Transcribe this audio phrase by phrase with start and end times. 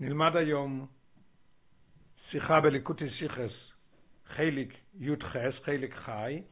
[0.00, 0.86] נלמד היום
[2.30, 3.52] שיחה בליקוטי שיחס,
[4.26, 4.68] חלק
[5.00, 6.42] י"ח, חלק חי,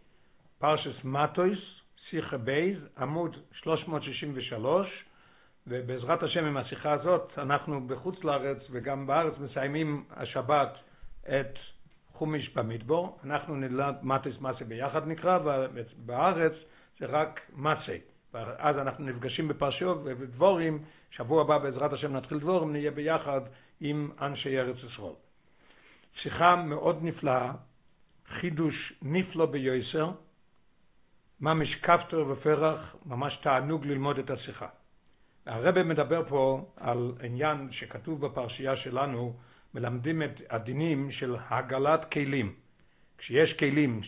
[0.59, 1.59] פרשס מטויס,
[2.11, 5.05] שיחה בייז, עמוד 363,
[5.67, 10.79] ובעזרת השם עם השיחה הזאת אנחנו בחוץ לארץ וגם בארץ מסיימים השבת
[11.29, 11.59] את
[12.13, 13.19] חומיש במדבר.
[13.25, 16.53] אנחנו נלמד מטויס מסעי ביחד נקרא, ובארץ
[16.99, 17.97] זה רק מסעי.
[18.35, 20.79] ואז אנחנו נפגשים בפרשיות ובדברים,
[21.11, 23.41] שבוע הבא בעזרת השם נתחיל דבורים, נהיה ביחד
[23.81, 25.13] עם אנשי ארץ ישראל.
[26.23, 27.53] שיחה מאוד נפלאה,
[28.41, 30.11] חידוש נפלא ביוסר,
[31.41, 34.69] ממש כפתור ופרח, ממש תענוג ללמוד את השיחה.
[35.47, 39.37] הרב מדבר פה על עניין שכתוב בפרשייה שלנו,
[39.75, 42.55] מלמדים את הדינים של הגלת כלים.
[43.19, 44.01] כשיש כלים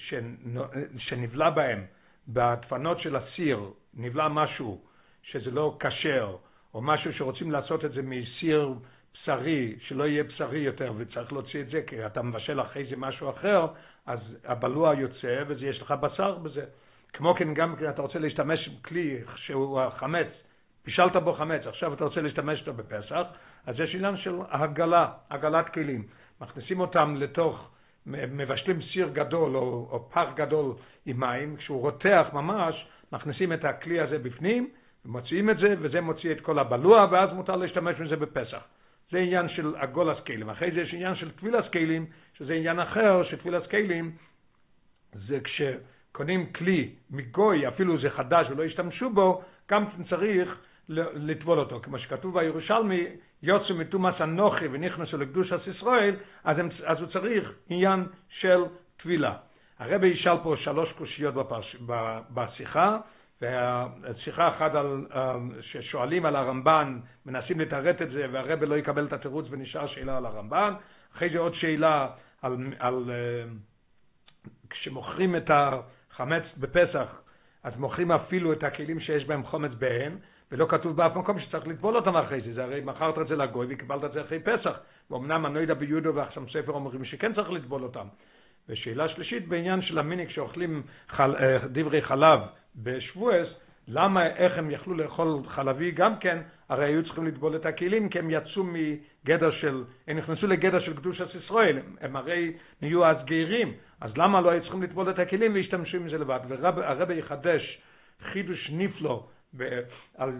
[0.98, 1.84] שנבלע בהם
[2.28, 4.80] בדפנות של הסיר נבלע משהו
[5.22, 6.36] שזה לא כשר,
[6.74, 8.74] או משהו שרוצים לעשות את זה מסיר
[9.14, 13.30] בשרי, שלא יהיה בשרי יותר, וצריך להוציא את זה, כי אתה מבשל אחרי זה משהו
[13.30, 13.66] אחר,
[14.06, 16.64] אז הבלוע יוצא, ויש לך בשר בזה.
[17.12, 20.26] כמו כן, גם אתה רוצה להשתמש בכלי שהוא החמץ,
[20.82, 23.22] פישלת בו חמץ, עכשיו אתה רוצה להשתמש אותו בפסח,
[23.66, 26.06] אז יש עניין של הגלה, הגלת כלים.
[26.40, 27.70] מכניסים אותם לתוך,
[28.06, 30.74] מבשלים סיר גדול או, או פח גדול
[31.06, 34.70] עם מים, כשהוא רותח ממש, מכניסים את הכלי הזה בפנים,
[35.04, 38.62] מוציאים את זה, וזה מוציא את כל הבלוע, ואז מותר להשתמש בזה בפסח.
[39.10, 40.50] זה עניין של הגולס כלים.
[40.50, 42.06] אחרי זה יש עניין של טבילס כלים,
[42.38, 44.12] שזה עניין אחר, שטבילס כלים
[45.12, 51.80] זה כשקונים כלי מגוי, אפילו זה חדש ולא השתמשו בו, גם צריך לטבול אותו.
[51.80, 53.06] כמו שכתוב בירושלמי,
[53.42, 58.64] יוצאו מתומאס אנוכי ונכנסו לקדושת ישראל, אז, הם, אז הוא צריך עניין של
[58.96, 59.36] טבילה.
[59.78, 61.76] הרבי ישאל פה שלוש קושיות בפרש...
[62.34, 62.96] בשיחה,
[63.40, 65.06] והשיחה אחת על,
[65.60, 70.26] ששואלים על הרמב"ן, מנסים לתרט את זה, והרבי לא יקבל את התירוץ ונשאר שאלה על
[70.26, 70.74] הרמב"ן.
[71.16, 72.08] אחרי זה עוד שאלה
[72.42, 73.10] על, על
[74.70, 77.20] כשמוכרים את החמץ בפסח,
[77.62, 80.18] אז מוכרים אפילו את הכלים שיש בהם חומץ בהן,
[80.52, 83.66] ולא כתוב באף מקום שצריך לטבול אותם אחרי זה, זה הרי מכרת את זה לגוי
[83.70, 84.78] וקיבלת את זה אחרי פסח,
[85.10, 88.06] ואומנם הנוידע ביודו ועכשיו ספר אומרים שכן צריך לטבול אותם.
[88.68, 92.40] ושאלה שלישית בעניין של המיניק שאוכלים חל, אה, דברי חלב
[92.76, 93.48] בשבועס,
[93.88, 96.38] למה, איך הם יכלו לאכול חלבי גם כן,
[96.68, 100.96] הרי היו צריכים לטבול את הכלים, כי הם יצאו מגדר של, הם נכנסו לגדר של
[100.96, 105.18] קדושת ישראל, הם, הם הרי נהיו אז גרים, אז למה לא היו צריכים לטבול את
[105.18, 106.40] הכלים והשתמשו עם זה לבד?
[106.48, 107.80] והרבי יחדש
[108.20, 109.26] חידוש נפלא
[109.56, 109.80] ב,
[110.16, 110.32] על,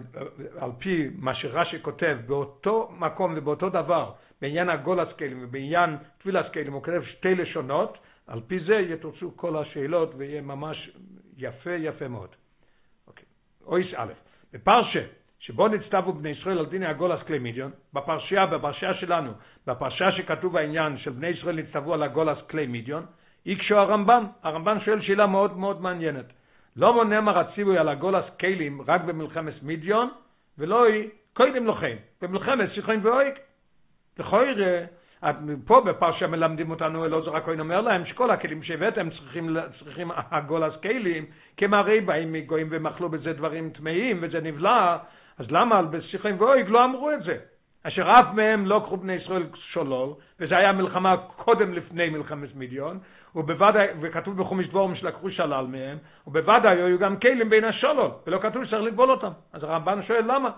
[0.59, 4.11] על פי מה שרש"י כותב, באותו מקום ובאותו דבר,
[4.41, 9.57] בעניין הגולס כלים ובעניין טבילס כלים, הוא כותב שתי לשונות, על פי זה יתוצאו כל
[9.57, 10.89] השאלות ויהיה ממש
[11.37, 12.29] יפה יפה מאוד.
[13.07, 13.25] אוקיי.
[13.65, 14.13] אויס א',
[14.53, 15.03] בפרשה
[15.39, 19.31] שבו נצטוו בני ישראל על דיני הגולס כלי מידיון, בפרשייה, בפרשייה שלנו,
[19.67, 23.05] בפרשייה שכתוב העניין של בני ישראל נצטוו על הגולס כלי מידיון,
[23.45, 26.25] יקשו הרמב"ן, הרמב"ן שואל שאלה מאוד מאוד מעניינת.
[26.75, 30.09] לא מונה מה רציבו על הגולס כלים רק במלחמת מידיון,
[30.57, 33.35] ולא היא קודם לכן, במלחמת שיחון ואויק.
[34.19, 34.53] לכוי
[35.65, 41.25] פה בפרשה מלמדים אותנו, אלעזר הכהן אומר להם שכל הכלים שהבאתם צריכים, צריכים הגולס כלים,
[41.57, 41.71] כי הם
[42.05, 44.97] באים מגויים ומאכלו בזה דברים טמאים וזה נבלע,
[45.37, 47.37] אז למה בשיחים ואויג לא אמרו את זה?
[47.83, 52.99] אשר אף מהם לא קחו בני ישראל שולל, וזה היה מלחמה קודם לפני מלחמת מיליון,
[53.35, 55.97] ובוודאי, וכתוב בחומש דבורים שלקחו שלל מהם,
[56.27, 59.31] ובוודאי היו גם כלים בין השולל, ולא כתוב שצריך לגבול אותם.
[59.53, 60.49] אז הרמב"ן שואל למה?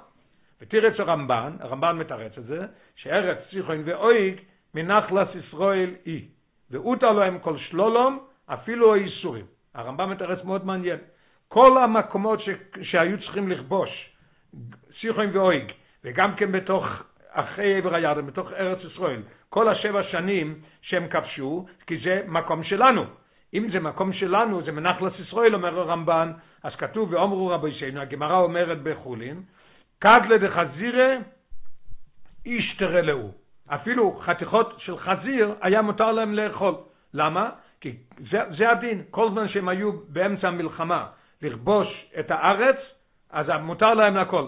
[0.62, 2.66] ותירץ הרמב"ן, הרמב"ן מתרץ את זה,
[2.96, 4.40] שארץ ציחון ואויג
[4.76, 6.28] מנחלס ישראל היא,
[6.72, 9.46] ואותר להם כל שלולום, אפילו האיסורים.
[9.74, 11.00] הרמב"ם מתרץ מאוד מעניין.
[11.48, 12.50] כל המקומות ש...
[12.82, 14.10] שהיו צריכים לכבוש,
[15.02, 15.72] ציחון ואויג,
[16.04, 16.86] וגם כן בתוך
[17.32, 23.04] אחרי עבר הירדן, בתוך ארץ ישראל, כל השבע שנים שהם כבשו, כי זה מקום שלנו.
[23.54, 26.32] אם זה מקום שלנו, זה מנחלס ישראל, אומר הרמב"ן,
[26.64, 29.44] אז כתוב, ואומרו רבי שינו, הגמרא אומרת בחולין,
[30.00, 31.16] קדלה דחזירה
[32.46, 33.32] איש תרלאו.
[33.70, 36.76] אפילו חתיכות של חזיר היה מותר להם לאכול.
[37.14, 37.50] למה?
[37.82, 37.96] כי
[38.32, 39.04] זה, זה הדין.
[39.12, 41.08] כל זמן שהם היו באמצע המלחמה
[41.42, 42.78] לכבוש את הארץ,
[43.30, 44.48] אז מותר להם לכל.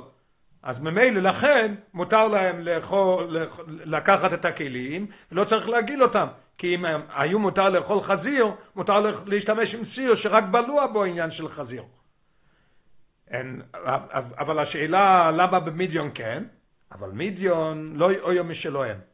[0.64, 3.38] אז ממילא לכן מותר להם לאכול,
[3.68, 6.28] לקחת את הכלים, ולא צריך להגיל אותם.
[6.58, 6.86] כי אם
[7.16, 11.84] היו מותר לאכול חזיר, מותר להשתמש עם סיר שרק בלוע בו עניין של חזיר.
[13.32, 13.62] אין,
[14.40, 16.44] אבל השאלה למה במדיון כן,
[16.92, 18.98] אבל מדיון לא אויו משלוהם.
[18.98, 19.11] ולא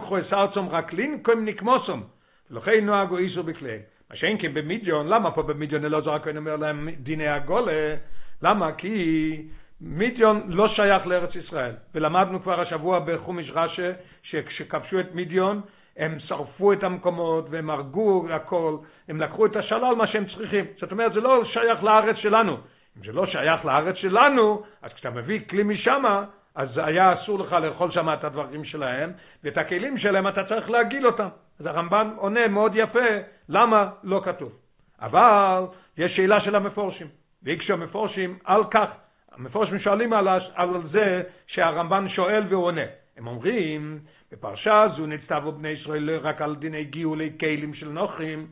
[0.00, 2.02] קחו את ארצום רק לינקום נקמוסום,
[2.50, 3.78] ולכן נוהגו איסו בכלי.
[4.10, 7.94] מה שאין כן במדיון, למה פה במדיון אלעזר הכהן אומר להם דיני הגולה?
[8.42, 8.72] למה?
[8.72, 9.42] כי
[9.80, 13.92] מידיון לא שייך לארץ ישראל, ולמדנו כבר השבוע בחומיש רש"א,
[14.22, 15.60] שכשכבשו את מידיון,
[15.96, 18.76] הם שרפו את המקומות והם הרגו הכל,
[19.08, 20.64] הם לקחו את השלל מה שהם צריכים.
[20.80, 22.56] זאת אומרת, זה לא שייך לארץ שלנו.
[22.98, 27.52] אם זה לא שייך לארץ שלנו, אז כשאתה מביא כלי משמה, אז היה אסור לך
[27.52, 29.12] לאכול שם את הדברים שלהם,
[29.44, 31.28] ואת הכלים שלהם אתה צריך להגיל אותם.
[31.60, 33.08] אז הרמב"ן עונה מאוד יפה,
[33.48, 34.52] למה לא כתוב.
[35.00, 35.64] אבל
[35.98, 37.06] יש שאלה של המפורשים,
[37.42, 38.88] והקשו המפורשים על כך,
[39.32, 40.28] המפורשים שואלים על,
[40.92, 42.84] זה שהרמב"ן שואל והוא עונה.
[43.16, 43.98] הם אומרים,
[44.32, 48.46] בפרשה זו נצטוו בני ישראל רק על דיני גיולי כלים של נוחים,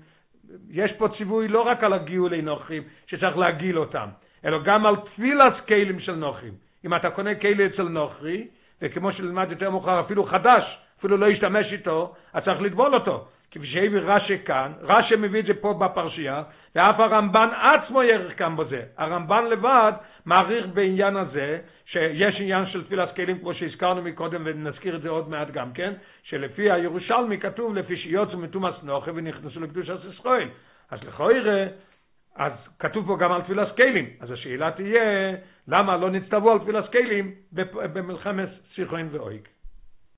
[0.70, 4.08] יש פה ציווי לא רק על הגיולי נוחים שצריך להגיל אותם,
[4.44, 6.52] אלא גם על תפילת כלים של נוחים.
[6.84, 8.46] אם אתה קונה כלי אצל נוכרי,
[8.82, 13.26] וכמו שלמד יותר מאוחר, אפילו חדש, אפילו לא ישתמש איתו, אז צריך לטבול אותו.
[13.50, 16.42] כפי שהביא רש"י כאן, רש"י מביא את זה פה בפרשייה,
[16.74, 18.82] ואף הרמב"ן עצמו יערך כאן בזה.
[18.96, 19.92] הרמב"ן לבד
[20.26, 25.28] מעריך בעניין הזה, שיש עניין של תפילת כלים כמו שהזכרנו מקודם ונזכיר את זה עוד
[25.28, 25.92] מעט גם כן,
[26.22, 30.48] שלפי הירושלמי כתוב לפי שיוצאו מתומאס נוחי ונכנסו לקדושת ישראל.
[30.90, 31.66] אז לכאורה,
[32.40, 34.06] אז כתוב פה גם על תפילת כלים.
[34.20, 35.36] אז השאלה תהיה,
[35.68, 37.34] למה לא נצטוו על תפילת כלים
[37.92, 39.48] במלחמת סיכון ואויג?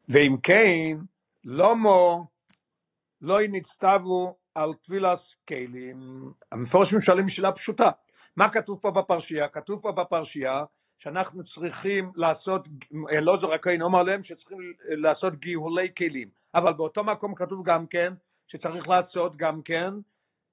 [0.09, 0.99] ואם כן,
[1.45, 2.27] לא מו
[3.23, 5.97] לא נצטוו על תפילת כלים.
[6.53, 7.91] המפורשים שואלים שאלה פשוטה.
[8.37, 9.49] מה כתוב פה בפרשייה?
[9.49, 10.65] כתוב פה בפרשייה
[10.99, 12.69] שאנחנו צריכים לעשות,
[13.23, 14.59] לא זורקין אומר להם שצריכים
[14.89, 18.13] לעשות גיהולי כלים, אבל באותו מקום כתוב גם כן
[18.49, 19.91] שצריך לעשות גם כן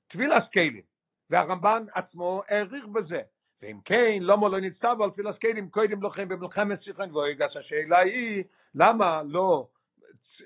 [0.08, 0.89] טבילת כלים,
[1.30, 3.22] והרמב"ן עצמו העריך בזה.
[3.62, 8.44] ואם כן, למה לא נצטוו על כלים קודם לכן במלחמת סיכון ואויגס, השאלה היא
[8.76, 9.68] למה לא,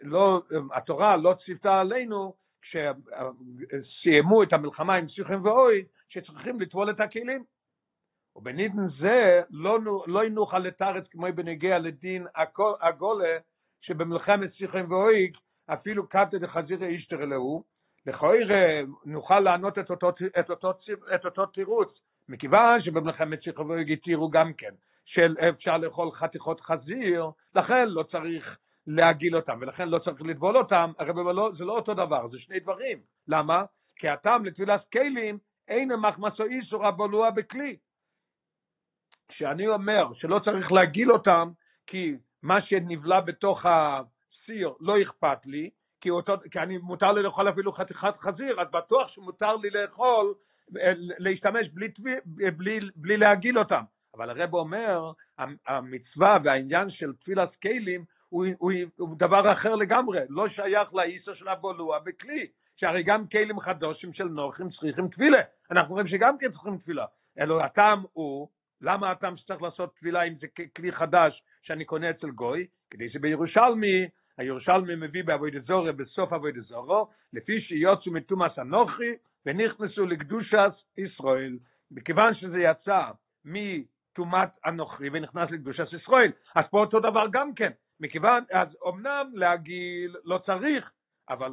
[0.01, 0.41] לא,
[0.73, 7.43] התורה לא ציוותה עלינו כשסיימו את המלחמה עם סיכון ואוי, שצריכים לטבול את הכלים.
[8.35, 12.27] ובנידן זה לא, לא נוכל לתרץ כמו בנגיע לדין
[12.81, 13.37] הגולה
[13.81, 17.63] שבמלחמת סיכון ואויג אפילו קפטא דחזירא אישתר אלוהו,
[18.05, 20.09] לכאורה נוכל לענות את אותו,
[20.39, 20.71] את אותו,
[21.15, 24.73] את אותו תירוץ, מכיוון שבמלחמת ואויג התירו גם כן
[25.05, 28.57] של אפשר לאכול חתיכות חזיר, לכן לא צריך
[28.87, 32.59] להגיל אותם, ולכן לא צריך לטבול אותם, הרי לא, זה לא אותו דבר, זה שני
[32.59, 32.99] דברים.
[33.27, 33.63] למה?
[33.95, 37.77] כי הטעם לטבילת כלים אין מחמסו איסור הבולוע בכלי.
[39.27, 41.49] כשאני אומר שלא צריך להגיל אותם,
[41.87, 45.69] כי מה שנבלע בתוך הסיר לא אכפת לי,
[46.03, 50.33] כי, אותו, כי אני מותר לי לאכול אפילו חתיכת חזיר, אז בטוח שמותר לי לאכול,
[50.77, 51.87] אה, להשתמש בלי,
[52.25, 53.83] בלי, בלי להגיל אותם.
[54.15, 55.11] אבל הרב אומר,
[55.67, 61.47] המצווה והעניין של תפילת כלים הוא, הוא, הוא דבר אחר לגמרי, לא שייך לאיסו של
[61.47, 65.41] הבולוע בכלי, שהרי גם כלים חדושים של נוחים צריכים תפילה,
[65.71, 67.05] אנחנו רואים שגם כן צריכים תפילה,
[67.39, 68.47] אלא הטעם הוא,
[68.81, 72.67] למה הטעם שצריך לעשות תפילה אם זה כלי חדש שאני קונה אצל גוי?
[72.89, 74.07] כדי שבירושלמי,
[74.37, 79.11] הירושלמי מביא בעבוד זורו, בסוף עבוד זורו, לפי שיוצאו מתומאס אנוכי
[79.45, 81.57] ונכנסו לקדושת ישראל,
[81.91, 83.01] מכיוון שזה יצא
[83.45, 90.15] מטומאת אנוכי ונכנס לקדושת ישראל, אז פה אותו דבר גם כן, מכיוון, אז אמנם להגיל
[90.23, 90.91] לא צריך,
[91.29, 91.51] אבל,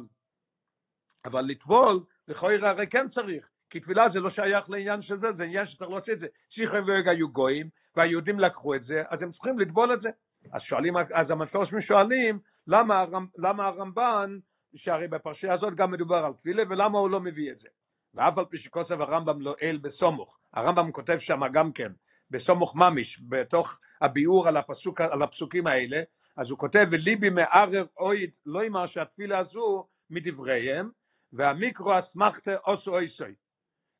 [1.25, 5.43] אבל לטבול, לכאורה הרי כן צריך, כי תפילה זה לא שייך לעניין של זה, זה
[5.43, 6.27] עניין שצריך להוציא את זה.
[6.49, 10.09] שיחי ואוג היו גויים, והיהודים לקחו את זה, אז הם צריכים לטבול את זה.
[10.53, 14.37] אז שואלים, אז המפרשים שואלים, למה, הרמ, למה הרמב"ן,
[14.75, 17.67] שהרי בפרשייה הזאת גם מדובר על תפילה, ולמה הוא לא מביא את זה?
[18.13, 21.91] ואף על פי שכוסף הרמב"ם לא אל בסומוך, הרמב"ם כותב שם גם כן,
[22.31, 26.01] בסומוך ממיש, בתוך הביאור על, הפסוק, על הפסוקים האלה,
[26.37, 30.89] אז הוא כותב, וליבי מערב אוי לא אמר שהתפילה הזו מדבריהם,
[31.33, 33.35] והמיקרו אסמכתה אוסו אויסוי.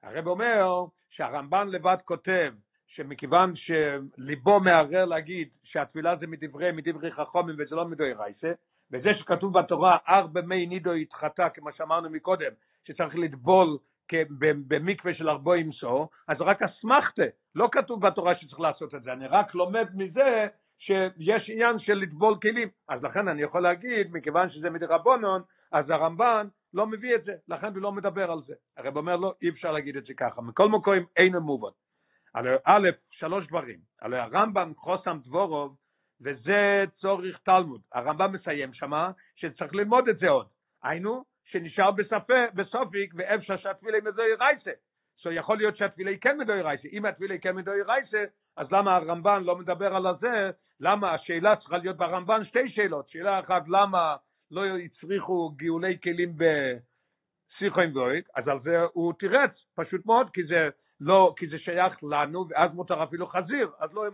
[0.03, 2.53] הרב אומר שהרמב"ן לבד כותב
[2.95, 8.51] שמכיוון שליבו מערער להגיד שהתפילה זה מדברי, מדברי חכומים וזה לא מדוי רייסה,
[8.91, 12.51] וזה שכתוב בתורה ארבע מי נידו התחתה, כמו שאמרנו מקודם,
[12.87, 13.77] שצריך לטבול
[14.41, 17.23] במקווה של ארבו ימסור, אז רק אסמכתה,
[17.55, 20.47] לא כתוב בתורה שצריך לעשות את זה, אני רק לומד מזה
[20.79, 22.67] שיש עניין של לטבול כלים.
[22.89, 27.67] אז לכן אני יכול להגיד, מכיוון שזה מדרבנון, אז הרמב"ן לא מביא את זה, לכן
[27.67, 28.53] הוא לא מדבר על זה.
[28.77, 30.41] הרב אומר לו, אי אפשר להגיד את זה ככה.
[30.41, 31.69] מכל מקום אין מובן.
[32.35, 33.79] א', שלוש דברים.
[34.01, 35.75] הרי הרמב"ם חוסם דבורוב,
[36.21, 37.81] וזה צורך תלמוד.
[37.93, 40.47] הרמב"ם מסיים שמה, שצריך ללמוד את זה עוד.
[40.83, 44.71] היינו, שנשאר בספק, בסופיק, ואפשר שהתפילה מדוי רייסה.
[45.21, 46.87] so יכול להיות שהתפילה כן מדוי רייסה.
[46.91, 48.23] אם התפילה כן מדוי רייסה,
[48.57, 50.51] אז למה הרמב"ן לא מדבר על זה?
[50.79, 53.09] למה השאלה צריכה להיות ברמב"ן שתי שאלות.
[53.09, 54.15] שאלה אחת, למה
[54.51, 60.69] לא הצריכו גאולי כלים בסיכוין ואויק, אז על זה הוא תירץ, פשוט מאוד, כי זה
[61.03, 64.05] לא, כי זה שייך לנו, ואז מותר אפילו חזיר, אז לא,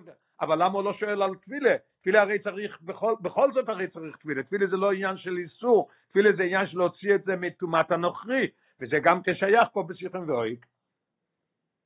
[0.42, 1.76] אבל למה הוא לא שואל על תפילה?
[2.02, 5.90] תפילה הרי צריך, בכל, בכל זאת הרי צריך תפילה, תפילה זה לא עניין של איסור,
[6.10, 8.48] תפילה זה עניין של להוציא את זה מטומאת הנוכרי,
[8.82, 10.66] וזה גם כשייך פה בשיחם ואויק.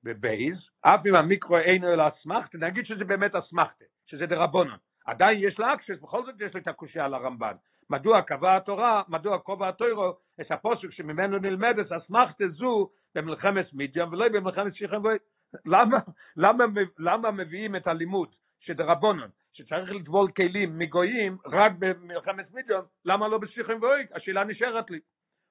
[0.03, 4.77] בבייז, אף אם המיקרו אינו אלא אסמכתה, נגיד שזה באמת אסמכתה, שזה דרבונון.
[5.05, 7.55] עדיין יש לה אקשס, בכל זאת יש לי את הקושייה על הרמב"ן.
[7.89, 14.29] מדוע קבע התורה, מדוע קובע התוירו, את הפוסק שממנו נלמדת אסמכתה זו במלחמת מידיום ולא
[14.29, 15.21] במלחמת שיחם ואויק.
[15.65, 15.97] למה,
[16.37, 16.63] למה,
[16.99, 23.77] למה מביאים את הלימוד שדרבונון, שצריך לטבול כלים מגויים רק במלחמת מידיון, למה לא בשיחם
[23.81, 24.11] ואויק?
[24.15, 24.99] השאלה נשארת לי.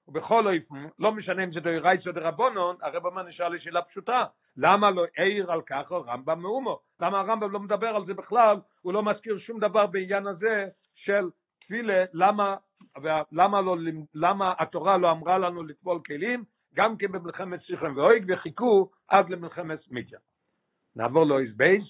[0.08, 4.24] ובכל אופן, לא משנה אם זה דוירייץ או דרבונון, הרב אומר נשאל לי שאלה פשוטה,
[4.56, 6.80] למה לא העיר על כך רמב"ם מאומה?
[7.00, 11.30] למה הרמב"ם לא מדבר על זה בכלל, הוא לא מזכיר שום דבר בעניין הזה של
[11.60, 12.56] תפילה, למה,
[13.32, 13.76] למה, לא,
[14.14, 19.78] למה התורה לא אמרה לנו לטבול כלים, גם כן במלחמת סיחון ועוג, וחיכו עד למלחמת
[19.90, 20.18] מדין.
[20.96, 21.82] נעבור לאות בייז,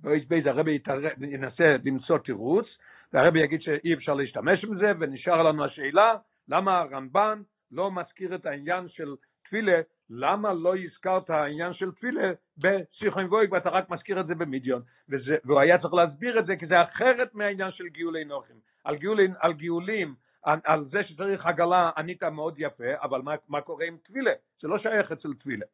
[0.00, 0.78] באות בייז הרבי
[1.20, 2.66] ינסה למצוא תירוץ,
[3.12, 6.14] והרבי יגיד שאי אפשר להשתמש בזה, ונשאר לנו השאלה,
[6.48, 7.42] למה הרמב"ן
[7.72, 9.80] לא מזכיר את העניין של תפילה,
[10.10, 15.36] למה לא הזכרת העניין של תפילה בשיחון ואויג ואתה רק מזכיר את זה במדיון, וזה,
[15.44, 18.56] והוא היה צריך להסביר את זה כי זה אחרת מהעניין של גיולי נוחים.
[18.84, 23.60] על, גיולים, על גיולים על, על זה שצריך עגלה ענית מאוד יפה, אבל מה, מה
[23.60, 24.32] קורה עם טבילה?
[24.62, 25.66] זה לא שייך אצל טבילה.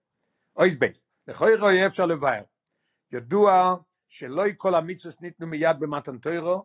[0.56, 0.96] אוי בייס,
[1.28, 2.42] לכל רואי אפשר לבאר.
[3.12, 3.76] ידוע
[4.08, 6.64] שלא כל המצוות ניתנו מיד במתן תוירו,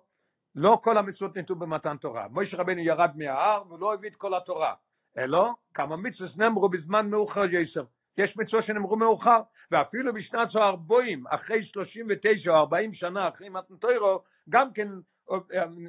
[0.56, 2.28] לא כל המצוות ניתנו במתן תורה.
[2.28, 4.74] מויש רבנו ירד מההר ולא הביא את כל התורה,
[5.18, 7.84] אלא כמה מצוות נאמרו בזמן מאוחר יסר.
[8.18, 9.42] יש מצוות שנאמרו מאוחר,
[9.72, 14.88] ואפילו בשנת ארבעים, אחרי 39 או 40 שנה אחרי מתן תוירו, גם כן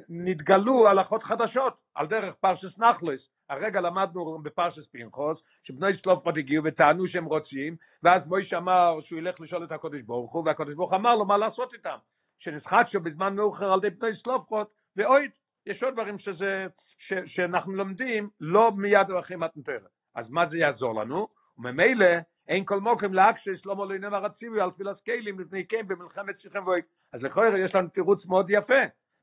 [0.09, 3.31] נתגלו הלכות חדשות על דרך פרשס נחלס.
[3.49, 9.39] הרגע למדנו בפרשס פנחוס, שבני סלופות הגיעו וטענו שהם רוצים, ואז מויש אמר שהוא ילך
[9.39, 11.97] לשאול את הקודש ברוך הוא, והקודש ברוך אמר לו מה לעשות איתם,
[12.39, 15.29] שנסחטשו בזמן מאוחר על ידי בני סלופות, ואוי,
[15.65, 16.67] יש עוד דברים שזה,
[16.97, 19.91] ש, שאנחנו לומדים לא מיד אחרי מתנתרת.
[20.15, 21.27] אז מה זה יעזור לנו?
[21.57, 22.05] וממילא
[22.47, 26.67] אין כל מוקם להקשש לא מולו עניין הרציבי על תפילת כלים לפני כן במלחמת שיחם
[26.67, 26.81] ואוי.
[27.13, 28.81] אז לכאורה יש לנו תירוץ מאוד יפה.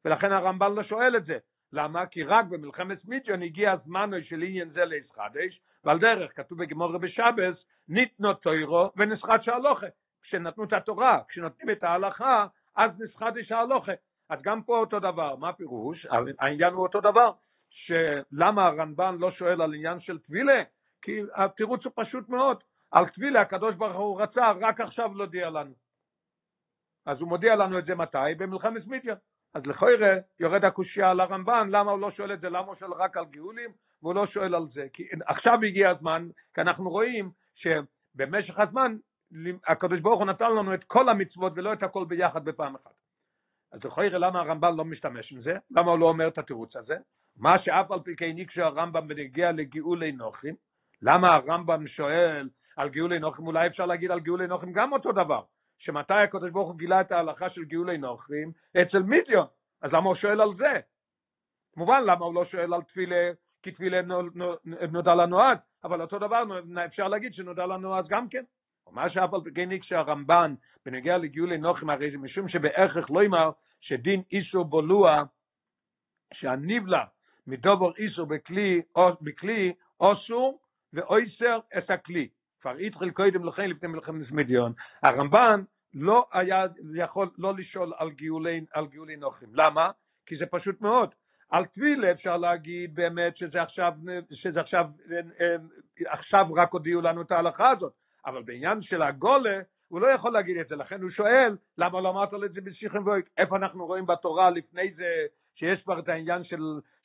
[0.09, 1.38] ולכן הרמב"ל לא שואל את זה.
[1.73, 2.07] למה?
[2.07, 7.65] כי רק במלחמת מידיון הגיע הזמן של עניין זה לישחדש, ועל דרך כתוב בגמור בשבס,
[7.88, 9.87] ניתנו תוירו ונסחט שהלוכה.
[10.23, 12.47] כשנתנו את התורה, כשנותנים את ההלכה,
[12.77, 13.93] אז נסחדש ההלוכה.
[14.31, 16.07] אז גם פה אותו דבר, מה פירוש?
[16.38, 17.33] העניין הוא אותו דבר,
[17.71, 20.62] שלמה הרמב"ן לא שואל על עניין של טבילה?
[21.03, 25.75] כי התירוץ הוא פשוט מאוד, על טבילה הקדוש ברוך הוא רצה רק עכשיו להודיע לנו.
[27.07, 28.35] אז הוא מודיע לנו את זה מתי?
[28.38, 29.17] במלחמת מידיון.
[29.55, 32.93] אז לכוירא יורד הקושייה על הרמב"ן, למה הוא לא שואל את זה, למה הוא שואל
[32.93, 33.71] רק על גאולים,
[34.02, 34.87] והוא לא שואל על זה.
[34.93, 38.97] כי עכשיו הגיע הזמן, כי אנחנו רואים שבמשך הזמן
[39.67, 42.95] הקדוש ברוך הוא נתן לנו את כל המצוות ולא את הכל ביחד בפעם אחת.
[43.73, 45.57] אז לכוירא למה הרמב"ן לא משתמש עם זה?
[45.71, 46.97] למה הוא לא אומר את התירוץ הזה?
[47.37, 50.55] מה שאף על פי כן נקשו הרמב"ם בנגיע לגאולי נוחים,
[51.02, 55.43] למה הרמב"ם שואל על גאולי נוחים, אולי אפשר להגיד על גאולי נוחים גם אותו דבר.
[55.78, 58.52] שמתי הקדוש ברוך הוא גילה את ההלכה של גאולי נוכרים?
[58.82, 59.47] אצל מידיון.
[59.82, 60.73] אז למה הוא שואל על זה?
[61.73, 63.30] כמובן, למה הוא לא שואל על תפילה,
[63.62, 64.00] כי תפילה
[64.88, 66.42] נודע לנו אז, אבל אותו דבר
[66.87, 68.44] אפשר להגיד שנודע לנו אז גם כן.
[68.87, 70.54] ומה שאף על פי כן שהרמב"ן
[70.87, 75.23] בנוגע לגאולי נוכרים, הרי משום שבערך לא אמר שדין איסור בולוע,
[76.35, 77.04] שהניבלה
[77.47, 78.82] מדובר איסור בכלי,
[79.20, 80.61] בכלי אוסור
[80.92, 82.28] ואויסר את הכלי.
[82.61, 84.73] כבר התחיל קודם לכן לפני מלחמת מדיון,
[85.03, 85.62] הרמב"ן
[85.95, 89.49] לא היה יכול לא לשאול על גאולי, על גאולי נוחים.
[89.53, 89.91] למה?
[90.27, 91.11] כי זה פשוט מאוד.
[91.50, 93.93] על טבילה אפשר להגיד באמת שזה עכשיו,
[94.33, 94.87] שזה עכשיו,
[96.07, 97.93] עכשיו רק הודיעו לנו את ההלכה הזאת,
[98.27, 102.11] אבל בעניין של הגולה הוא לא יכול להגיד את זה, לכן הוא שואל למה לא
[102.11, 106.45] אמרת לו את זה בשיחם ואויק, אנחנו רואים בתורה לפני זה שיש כבר את העניין
[106.45, 106.61] של,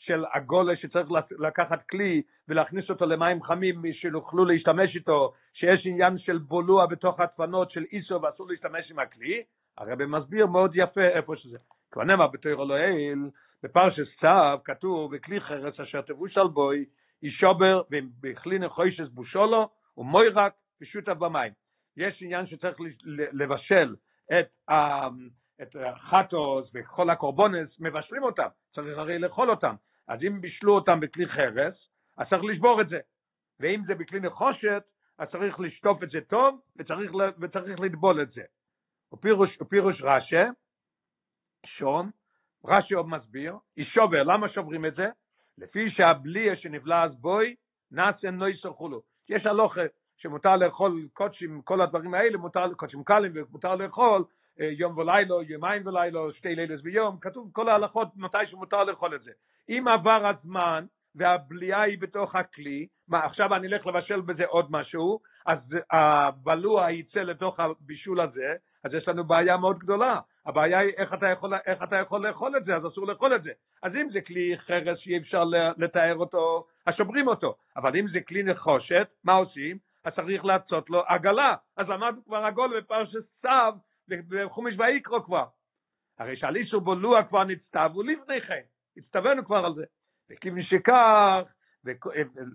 [0.06, 1.08] של הגולה שצריך
[1.40, 7.72] לקחת כלי ולהכניס אותו למים חמים שיוכלו להשתמש איתו, שיש עניין של בולוע בתוך הדפנות
[7.72, 9.44] של איסו ואסור להשתמש עם הכלי,
[9.78, 11.58] הרב מסביר מאוד יפה איפה שזה.
[11.92, 13.20] כבר נאמר בתור אלוהיל,
[13.64, 16.86] בפרשס צו כתוב, וכלי חרס אשר תבוש על בוי,
[17.24, 21.52] אישובר ובכלי נחוישס בושולו, ומוירק ושותף במים.
[21.98, 22.78] יש עניין שצריך
[23.34, 23.96] לבשל
[24.40, 24.48] את
[25.62, 29.76] את החטוס וכל הקורבונס, מבשלים אותם, צריך הרי לאכול אותם.
[30.08, 33.00] אז אם בישלו אותם בכלי חרס, אז צריך לשבור את זה.
[33.60, 34.84] ואם זה בכלי נחושת,
[35.20, 38.42] אז צריך לשטוף את זה טוב, וצריך, וצריך לטבול את זה.
[39.14, 40.36] ופירוש, ופירוש רש"י,
[41.66, 42.12] שום,
[42.66, 45.08] רש"י עוד מסביר, אישובר, למה שוברים את זה?
[45.58, 47.56] לפי שהבלי שנבלע אז בוי,
[47.92, 48.90] נאסן לא יסרחו
[49.30, 49.82] יש הלוכה
[50.18, 54.24] שמותר לאכול קודשים, כל הדברים האלה, מותר, קודשים קלים, ומותר לאכול,
[54.60, 59.32] יום ולילה, יומיים ולילה, שתי לילס ביום, כתוב כל ההלכות מתי שמותר לאכול את זה.
[59.70, 65.20] אם עבר הזמן והבליעה היא בתוך הכלי, מה עכשיו אני אלך לבשל בזה עוד משהו,
[65.46, 65.60] אז
[65.92, 70.20] הבלוע יצא לתוך הבישול הזה, אז יש לנו בעיה מאוד גדולה.
[70.46, 73.44] הבעיה היא איך אתה יכול, איך אתה יכול לאכול את זה, אז אסור לאכול את
[73.44, 73.52] זה.
[73.84, 75.44] אז אם זה כלי חרס שאי אפשר
[75.78, 77.56] לתאר אותו, אז שומרים אותו.
[77.78, 79.78] אבל אם זה כלי נחושת, מה עושים?
[80.06, 81.56] אז צריך לעשות לו עגלה.
[81.78, 83.74] אז למדנו כבר עגול בפרשת סתיו,
[84.10, 85.46] בחומש ויקרו כבר.
[86.20, 88.62] הרי שעל איסור בולוע כבר נצטוו לפני כן,
[88.98, 89.86] הצטווינו כבר על זה.
[90.30, 91.44] וכיוון שכך,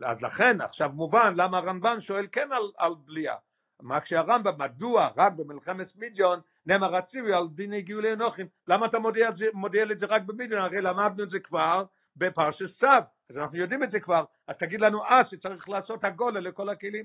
[0.07, 3.37] אז לכן עכשיו מובן למה הרמב"ן שואל כן על, על בליעה.
[3.83, 9.31] מה כשהרמב"ם, מדוע רק במלחמת מידיון נאמר הציווי על דיני גאולי אנוכים, למה אתה מודיע,
[9.52, 10.61] מודיע את זה רק במידיון?
[10.61, 11.85] הרי למדנו את זה כבר
[12.17, 16.40] בפרשת סתיו, אז אנחנו יודעים את זה כבר, אז תגיד לנו אז שצריך לעשות הגולה
[16.40, 17.05] לכל הכלים.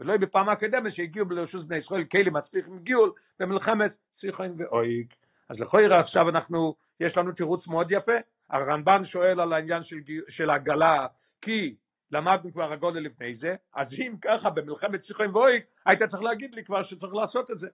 [0.00, 5.06] ולא בפעם הקדמת שהגיעו לרשות בני ישראל כלים מצליחים גיול במלחמת סיכון ואויג.
[5.48, 8.12] אז לכוירא עכשיו אנחנו, יש לנו תירוץ מאוד יפה,
[8.50, 9.96] הרמב"ן שואל על העניין של,
[10.28, 11.06] של הגלה,
[11.42, 11.74] כי
[12.12, 16.64] למדנו כבר הגודל לפני זה, אז אם ככה במלחמת סיכון ואויג, היית צריך להגיד לי
[16.64, 17.68] כבר שצריך לעשות את זה.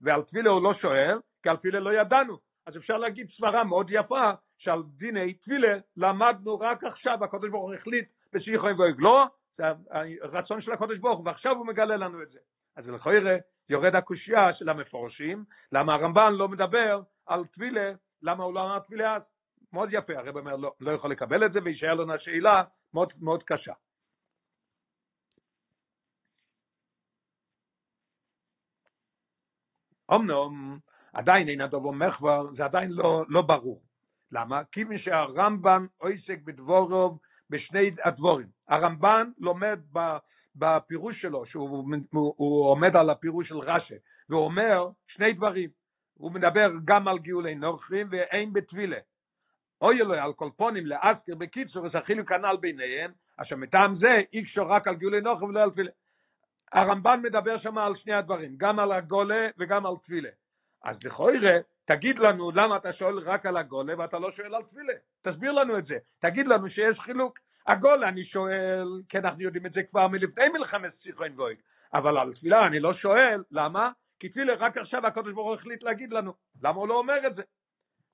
[0.00, 2.36] ועל תפילה הוא לא שואל, כי על תפילה לא ידענו.
[2.66, 7.74] אז אפשר להגיד סברה מאוד יפה, שעל דיני תפילה למדנו רק עכשיו, הקדוש ברוך הוא
[7.74, 8.96] החליט בסיכון ואויג.
[8.98, 9.26] לא,
[10.20, 12.38] הרצון של הקדוש ברוך הוא, ועכשיו הוא מגלה לנו את זה.
[12.76, 13.36] אז לכוירא
[13.68, 19.16] יורד הקושייה של המפורשים, למה הרמב"ן לא מדבר על תפילה, למה הוא לא אמר תפילה
[19.16, 19.22] אז?
[19.72, 23.42] מאוד יפה, הרב אומר לא, לא יכול לקבל את זה, ויישאר לנו השאלה מאוד מאוד
[23.42, 23.72] קשה.
[30.14, 30.78] אמנם
[31.12, 33.82] עדיין אין הדובו מחבר, זה עדיין לא, לא ברור.
[34.32, 34.64] למה?
[34.72, 37.18] כיוון שהרמב"ן עוסק בדבורוב
[37.50, 38.46] בשני הדבורים.
[38.68, 39.78] הרמב"ן לומד
[40.56, 41.68] בפירוש שלו, שהוא
[42.12, 43.94] הוא, הוא עומד על הפירוש של רש"י,
[44.28, 45.70] והוא אומר שני דברים.
[46.14, 48.98] הוא מדבר גם על גאולי נוכרים ואין בטבילה.
[49.80, 54.66] אוי אלוהי על כל פונים לאזכר בקיצור, אז החילוק כנ"ל ביניהם, אשר מטעם זה איקשור
[54.66, 55.90] רק על גאולי נוכרים ולא על תפילה.
[56.72, 60.28] הרמב"ן מדבר שם על שני הדברים, גם על הגולה וגם על תפילה.
[60.84, 64.92] אז לכוירא, תגיד לנו למה אתה שואל רק על הגולה ואתה לא שואל על תפילה.
[65.22, 65.96] תסביר לנו את זה.
[66.20, 67.38] תגיד לנו שיש חילוק.
[67.66, 71.58] הגולה אני שואל, כי אנחנו יודעים את זה כבר מלפני מלחמת סיכון גויג,
[71.94, 73.90] אבל על תפילה אני לא שואל, למה?
[74.20, 77.34] כי תפילה רק עכשיו הקדוש ברוך הוא החליט להגיד לנו, למה הוא לא אומר את
[77.34, 77.42] זה?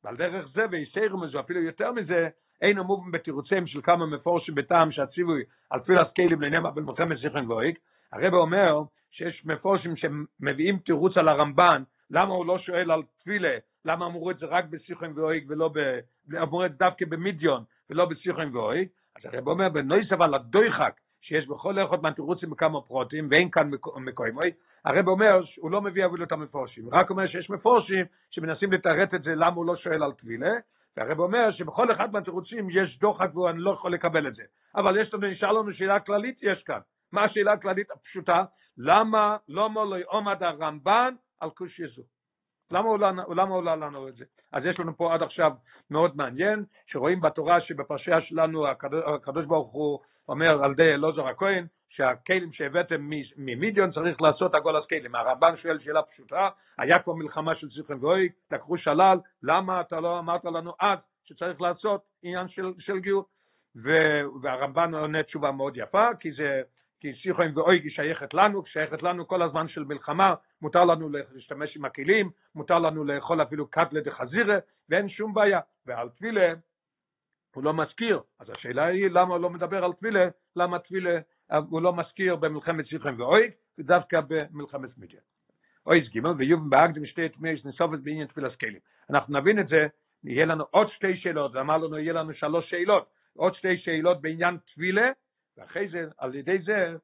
[0.05, 2.29] ועל דרך זה ויסיירו מזה, אפילו יותר מזה,
[2.63, 7.79] אין המובן בתירוצים של כמה מפורשים בטעם שהציווי על תפילת כלים לנאמר במלחמת סיכון גויג,
[8.13, 14.07] הרב אומר שיש מפורשים שמביאים תירוץ על הרמב"ן, למה הוא לא שואל על תפילה, למה
[14.07, 15.99] אמרו את זה רק בסיכון ואויג ולא ב...
[16.43, 21.47] אמרו את זה דווקא במדיון ולא בסיכון ואויג, אז הרב אומר בנויס אבל הדויחק שיש
[21.47, 24.51] בכל איכות מהתירוצים בכמה פרוטים ואין כאן מקוימוי,
[24.85, 29.23] הרב אומר שהוא לא מביא אפילו את המפורשים, רק אומר שיש מפורשים שמנסים לתרץ את
[29.23, 30.53] זה למה הוא לא שואל על טבילה,
[30.97, 34.43] והרב אומר שבכל אחד מהתירוצים יש דוחק ואני לא יכול לקבל את זה.
[34.77, 36.81] אבל יש לנו, נשאר לנו שאלה כללית יש כאן.
[37.13, 38.45] מה השאלה הכללית הפשוטה?
[38.79, 41.15] למה לא מולוי עומד הרמב"ן
[41.45, 42.03] על כוש יזו?
[42.71, 44.25] למה הוא, לא, למה הוא לא לנו את זה?
[44.53, 45.53] אז יש לנו פה עד עכשיו
[45.91, 52.53] מאוד מעניין, שרואים בתורה שבפרשייה שלנו הקדוש, ברוך הוא אומר על די אלעזר הכהן, שהכלים
[52.53, 55.15] שהבאתם ממידיון צריך לעשות הגולס כלים.
[55.15, 60.19] הרמב"ן שואל שאלה פשוטה, היה כבר מלחמה של סיכון ואוי, לקחו שלל, למה אתה לא
[60.19, 63.25] אמרת לנו אז שצריך לעשות עניין של, של גיור?
[64.43, 66.63] והרמב"ן עונה תשובה מאוד יפה, כי זה
[67.05, 71.85] כי סיכון ואויגי שייכת לנו, שייכת לנו כל הזמן של מלחמה, מותר לנו להשתמש עם
[71.85, 75.61] הכלים, מותר לנו לאכול אפילו קטלה דחזירה, ואין שום בעיה.
[75.87, 76.55] ועל תפילה
[77.55, 81.19] הוא לא מזכיר, אז השאלה היא למה הוא לא מדבר על תפילה, למה תפילה
[81.69, 85.21] הוא לא מזכיר במלחמת סיכון ואויג, ודווקא במלחמת מידיה.
[85.87, 88.81] אויז גימל ויובן באקדם שתי תמיס נסופת בעניין תפילת כלים.
[89.11, 89.87] אנחנו נבין את זה,
[90.25, 94.57] יהיה לנו עוד שתי שאלות, אמר לנו יהיה לנו שלוש שאלות, עוד שתי שאלות בעניין
[94.57, 95.11] תפילה,
[95.59, 96.97] ואחרי זה, על ידי זה,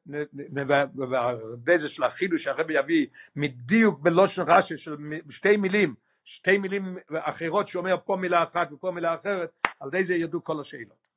[1.10, 4.96] ועל ידי זה של החידוש שהרבי יביא מדיוק בלושן רש"י של
[5.30, 10.14] שתי מילים, שתי מילים אחרות שאומר פה מילה אחת ופה מילה אחרת, על ידי זה
[10.14, 11.10] ידעו כל השאלות.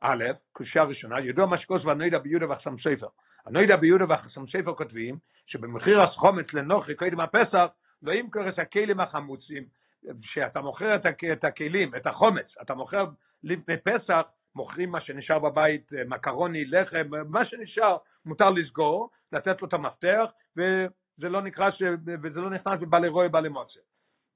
[0.00, 3.06] א', קושייה ראשונה, ידוע מה שקוס והנוידע ביהודה והחסם ספר.
[3.46, 7.66] הנוידע ביהודה והחסם ספר כותבים שבמחיר החומץ לנוכרי קודם הפסח
[8.02, 9.64] לא ימכור את הכלים החמוצים,
[10.22, 10.96] שאתה מוכר
[11.32, 13.06] את הכלים, את החומץ, אתה מוכר
[13.44, 14.22] לפני פסח,
[14.56, 20.24] מוכרים מה שנשאר בבית, אה, מקרוני, לחם, מה שנשאר, מותר לסגור, לתת לו את המפתח,
[20.56, 21.82] וזה לא נקרא, ש...
[22.22, 23.80] וזה לא נכנס בבעלי רוי בעלי מוצא.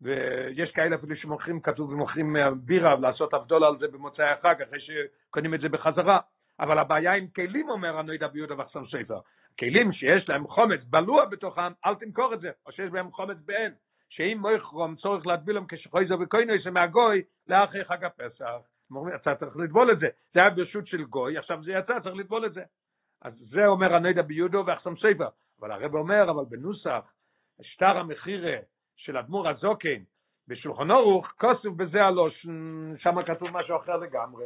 [0.02, 4.78] ויש כאלה אפילו שמוכרים, כתוב, ומוכרים אה, בירה, לעשות אבדול על זה במוצאי החג, אחרי
[4.81, 6.18] שקונים את זה בחזרה.
[6.61, 9.20] אבל הבעיה עם כלים, אומר הנוידע ביהודה וחסם ספר,
[9.59, 13.72] כלים שיש להם חומץ בלוע בתוכם, אל תמכור את זה, או שיש בהם חומץ בעין.
[14.11, 18.78] שאם מויכרום צורך להטבילם כשחויזו וקוינויס מהגוי לאחרי חג הפסח.
[19.14, 20.09] אתה צריך לטבול את זה.
[20.35, 22.62] זה היה ברשות של גוי, עכשיו זה יצא, צריך לטבול את זה.
[23.22, 25.29] אז זה אומר הנוידע ביודו ואחסם ספר.
[25.61, 27.12] אבל הרב אומר, אבל בנוסח,
[27.62, 28.57] שטר המחירה
[28.96, 30.03] של אדמו"ר הזוקן
[30.48, 34.44] בשולחן אורוך, כוסף בזה הלושן, שם כתוב משהו אחר לגמרי.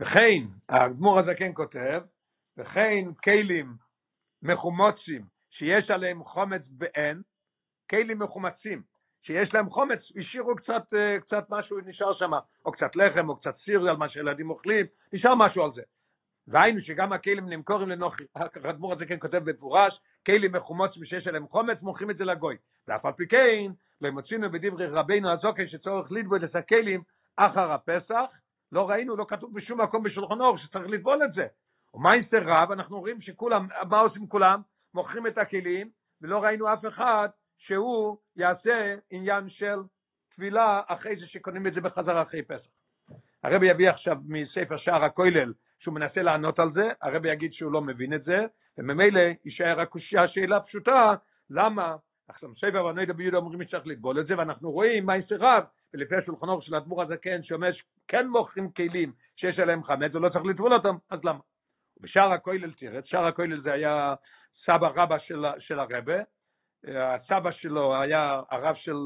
[0.00, 2.02] וכן, האדמו"ר הזקן כותב,
[2.56, 3.72] וכן כלים
[4.42, 7.22] מחומוצים שיש עליהם חומץ באין,
[7.90, 8.82] כלים מחומצים
[9.26, 12.30] שיש להם חומץ, השאירו קצת, אה, קצת משהו, נשאר שם,
[12.64, 15.82] או קצת לחם, או קצת סיר על מה שילדים אוכלים, נשאר משהו על זה.
[16.48, 21.82] והיינו שגם הכלים נמכורים לנוחי, האדמו"ר הזה כן כותב במפורש, כלים מחומוצים שיש עליהם חומץ,
[21.82, 22.56] מוכרים את זה לגוי.
[22.88, 27.02] ואף על פי כן, לא מוצאינו בדברי רבינו הזוקי שצורך לטבול את הכלים
[27.36, 28.30] אחר הפסח,
[28.72, 31.46] לא ראינו, לא כתוב בשום מקום בשולחן אור שצריך לטבול את זה.
[31.94, 34.60] ומייסטר רב, אנחנו רואים שכולם, מה עושים כולם?
[34.94, 35.88] מוכרים את הכלים,
[36.22, 37.28] ולא ראינו אף אחד
[37.66, 39.78] שהוא יעשה עניין של
[40.30, 42.68] תפילה אחרי זה שקונים את זה בחזרה אחרי פסח.
[43.44, 47.80] הרבי יביא עכשיו מספר שער הכולל שהוא מנסה לענות על זה, הרבי יגיד שהוא לא
[47.80, 48.46] מבין את זה,
[48.78, 49.90] וממילא יישאר רק
[50.24, 51.14] השאלה פשוטה,
[51.50, 51.96] למה
[52.28, 56.48] עכשיו ספר ונדע ביהודה אומרים שצריך לטבול את זה, ואנחנו רואים מה רב, ולפי השולחן
[56.48, 60.96] אור של האדמו"ר הזקן שאומר שכן מוכרים כלים שיש עליהם חמץ ולא צריך לטבול אותם,
[61.10, 61.38] אז למה?
[62.00, 64.14] בשער הכולל תרץ, שער הכולל זה היה
[64.66, 66.14] סבא רבא של, של הרבה,
[66.88, 68.96] הסבא שלו היה הרב של,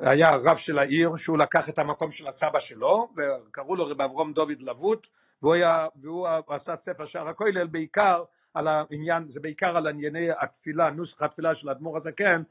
[0.00, 4.32] היה הרב של העיר, שהוא לקח את המקום של הסבא שלו, וקראו לו רב אברום
[4.32, 5.06] דוד לבוט,
[5.42, 10.90] והוא, היה, והוא עשה ספר שער הכולל בעיקר על העניין, זה בעיקר על ענייני התפילה,
[10.90, 12.42] נוסח התפילה של האדמו"ר הזקן,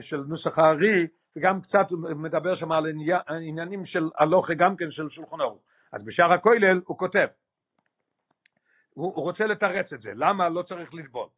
[0.00, 2.86] של נוסח הארי, וגם קצת מדבר שם על
[3.30, 5.62] עניינים של הלוכה גם כן של שולחן ערוך.
[5.92, 7.26] אז בשער הכולל הוא כותב,
[8.94, 11.28] הוא, הוא רוצה לתרץ את זה, למה לא צריך לסבול?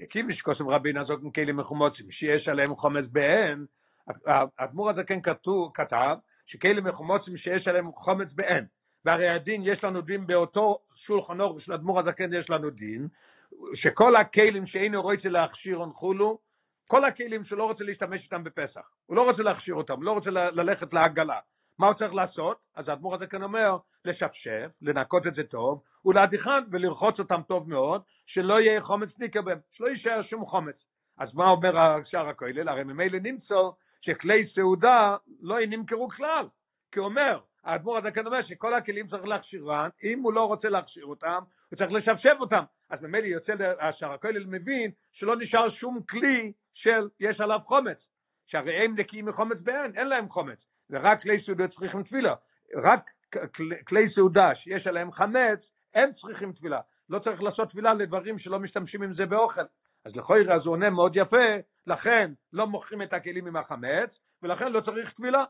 [0.00, 3.66] לקימיש כוסם רבין הזאת כלים מחומוצים, שיש עליהם חומץ בעין,
[4.26, 5.18] האדמו"ר הזה כן
[5.74, 8.64] כתב, שכלים מחומוצים שיש עליהם חומץ בעין,
[9.04, 13.08] והרי הדין, יש לנו דין באותו שולחן אור של אדמו"ר הזקן יש לנו דין,
[13.74, 16.38] שכל הכלים שאינו רוצה להכשיר הונחולו,
[16.88, 20.30] כל הכלים שהוא לא רוצה להשתמש איתם בפסח, הוא לא רוצה להכשיר אותם, לא רוצה
[20.30, 21.38] ללכת לעגלה,
[21.78, 22.56] מה הוא צריך לעשות?
[22.76, 28.02] אז האדמו"ר הזה כאן אומר, לשפשף, לנקות את זה טוב, ולהדיחן ולרחוץ אותם טוב מאוד,
[28.32, 30.76] שלא יהיה חומץ ניקר בהם, שלא יישאר שום חומץ.
[31.18, 32.68] אז מה אומר שער הכולל?
[32.68, 33.54] הרי ממילא נמצא
[34.00, 36.46] שכלי סעודה לא נמכרו כלל,
[36.92, 40.68] כי הוא אומר, האדמו"ר הזה כאן אומר שכל הכלים צריך להכשירם, אם הוא לא רוצה
[40.68, 42.62] להכשיר אותם, הוא צריך לשפשף אותם.
[42.90, 43.52] אז ממילא יוצא,
[43.98, 47.98] שער הכולל מבין שלא נשאר שום כלי של יש עליו חומץ,
[48.46, 50.58] שהרי הם נקיים מחומץ בעין, אין להם חומץ.
[50.90, 52.34] ורק כלי סעודה צריכים תפילה.
[52.76, 53.10] רק
[53.86, 55.60] כלי סעודה שיש עליהם חמץ,
[55.94, 56.80] הם צריכים תפילה.
[57.12, 59.64] לא צריך לעשות תפילה לדברים שלא משתמשים עם זה באוכל.
[60.04, 61.46] אז לכוירא זה עונה מאוד יפה,
[61.86, 65.44] לכן לא מוכרים את הכלים עם החמץ, ולכן לא צריך תפילה.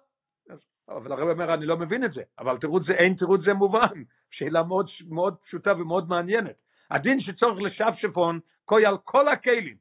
[0.89, 4.03] אבל הרב אומר, אני לא מבין את זה, אבל תירוץ זה, אין תירוץ זה מובן.
[4.37, 6.63] שאלה מאוד, מאוד פשוטה ומאוד מעניינת.
[6.91, 9.77] הדין שצורך לשפשפון, קוי על כל הכלים,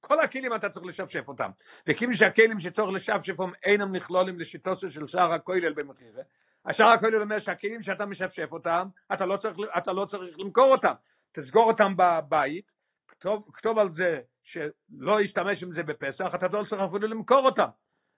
[0.00, 1.50] כל הכלים אתה צריך לשפשף אותם.
[1.88, 6.22] וכיוון שהכלים שצורך לשפשפם אינם נכלולים לשיטוסו של שער הכולל במחירה,
[6.66, 10.92] השער הכולל אומר שהכלים שאתה משפשף אותם, אתה לא צריך, אתה לא צריך למכור אותם.
[11.32, 12.64] תסגור אותם בבית,
[13.08, 17.68] כתוב, כתוב על זה שלא ישתמש עם זה בפסח, אתה לא צריך אפילו למכור אותם.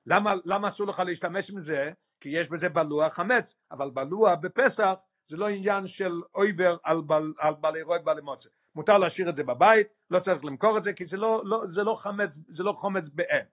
[0.06, 1.90] למה, למה אסור לך להשתמש עם זה?
[2.20, 4.94] כי יש בזה בלוע חמץ, אבל בלוע בפסח
[5.30, 8.48] זה לא עניין של אויבר על, בל, על בעלי רוי בעלי מוצא.
[8.74, 11.82] מותר להשאיר את זה בבית, לא צריך למכור את זה, כי זה לא, לא, זה
[11.82, 13.44] לא חמץ, זה לא חומץ באם.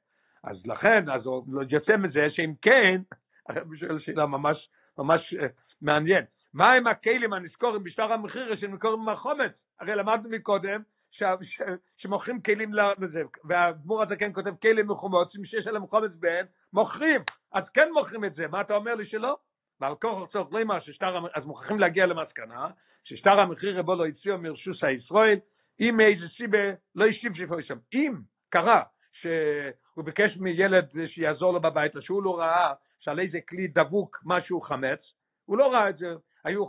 [0.43, 3.01] אז לכן, אז הוא יוצא מזה שאם כן,
[3.49, 5.45] הרב שואל שאלה ממש, ממש uh,
[5.81, 6.23] מעניין.
[6.53, 9.51] מה עם הכלים הנזכורים בשטר המחיר שנזכורים עם החומץ?
[9.79, 10.81] הרי למדנו מקודם
[11.12, 11.62] ש, ש,
[11.97, 17.21] שמוכרים כלים לזה, והגמור הזה כן כותב כלים מחומות, שיש עליהם חומץ בהן, מוכרים,
[17.53, 19.38] אז כן מוכרים את זה, מה אתה אומר לי שלא?
[19.81, 22.67] ועל כוח צורך לא אמר ששטר, אז מוכרחים להגיע למסקנה,
[23.03, 25.39] ששטר המחיר רבו לא הציעו מרשוס הישראל,
[25.79, 27.77] אם מאיזה סיבה לא השיב שפה שם.
[27.93, 28.13] אם
[28.49, 32.73] קרה שהוא ביקש מילד שיעזור לו בבית, שהוא לא ראה
[33.05, 34.99] שעל איזה כלי דבוק משהו חמץ,
[35.45, 36.07] הוא לא ראה את זה,
[36.43, 36.65] היו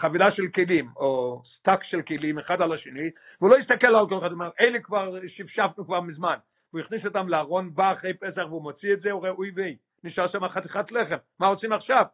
[0.00, 3.10] חבילה של כלים, או סטאק של כלים אחד על השני,
[3.40, 6.36] והוא לא הסתכל על כל אחד, הוא אומר, אלה כבר שפשפנו כבר מזמן.
[6.70, 9.76] הוא הכניס אותם לארון, בא אחרי פסח והוא מוציא את זה, הוא רואה, אוי ויי,
[10.04, 12.04] נשאר שם חתיכת לחם, מה עושים עכשיו?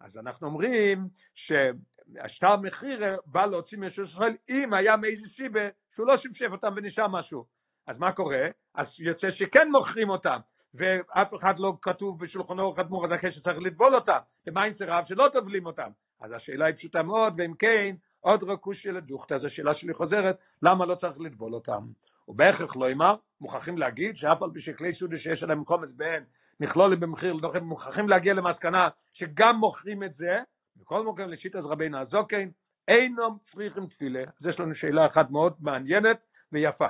[0.00, 6.16] אז אנחנו אומרים שהשטר מחיר בא להוציא מישהו ישראל אם היה מאיזה סיבה שהוא לא
[6.18, 7.44] שפשף אותם ונשאר משהו.
[7.86, 8.48] אז מה קורה?
[8.74, 10.38] אז יוצא שכן מוכרים אותם,
[10.74, 15.66] ואף אחד לא כתוב בשולחנו אורך אדמו"ר הזכה שצריך לטבול אותם, עם צירף שלא טובלים
[15.66, 15.90] אותם?
[16.20, 20.86] אז השאלה היא פשוטה מאוד, ואם כן, עוד רקושי לדוכתא, זו שאלה שלי חוזרת, למה
[20.86, 21.82] לא צריך לטבול אותם?
[22.28, 26.22] ובהכרח לא אמר, מוכרחים להגיד שאף על פי שכלי סודי שיש עליהם קומץ בהן
[26.60, 30.38] נכלול במחיר, מוכרחים להגיע למסקנה שגם מוכרים את זה,
[30.76, 32.48] בכל מקום לשיטת רבינו הזוקן,
[32.88, 34.20] אינם צריכים תפילה.
[34.20, 36.16] אז יש לנו שאלה אחת מאוד מעניינת
[36.52, 36.88] ויפה.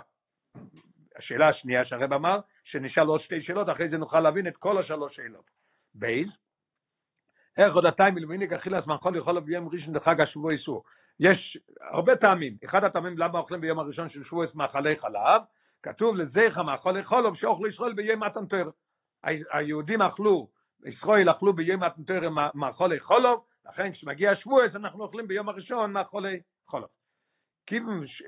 [1.17, 5.17] השאלה השנייה שהרב אמר, שנשאל עוד שתי שאלות, אחרי זה נוכל להבין את כל השלוש
[5.17, 5.51] שאלות.
[5.95, 6.31] בייז,
[7.57, 10.85] איך עוד הטיים מלמיניק אכילס מאכול יכול ביום ראשון לחג השבוע איסור.
[11.21, 12.57] יש הרבה טעמים.
[12.65, 15.43] אחד הטעמים למה אוכלים ביום הראשון של שבועס מאכלי חלב,
[15.83, 18.71] כתוב לזכר מאכולי חולוב שאוכלו ישראל ביום מתנתר.
[19.53, 20.49] היהודים אכלו,
[20.87, 26.89] ישראל אכלו ביום מתנתר מאכולי חולוב, לכן כשמגיע שבועס אנחנו אוכלים ביום הראשון מאכולי חולוב.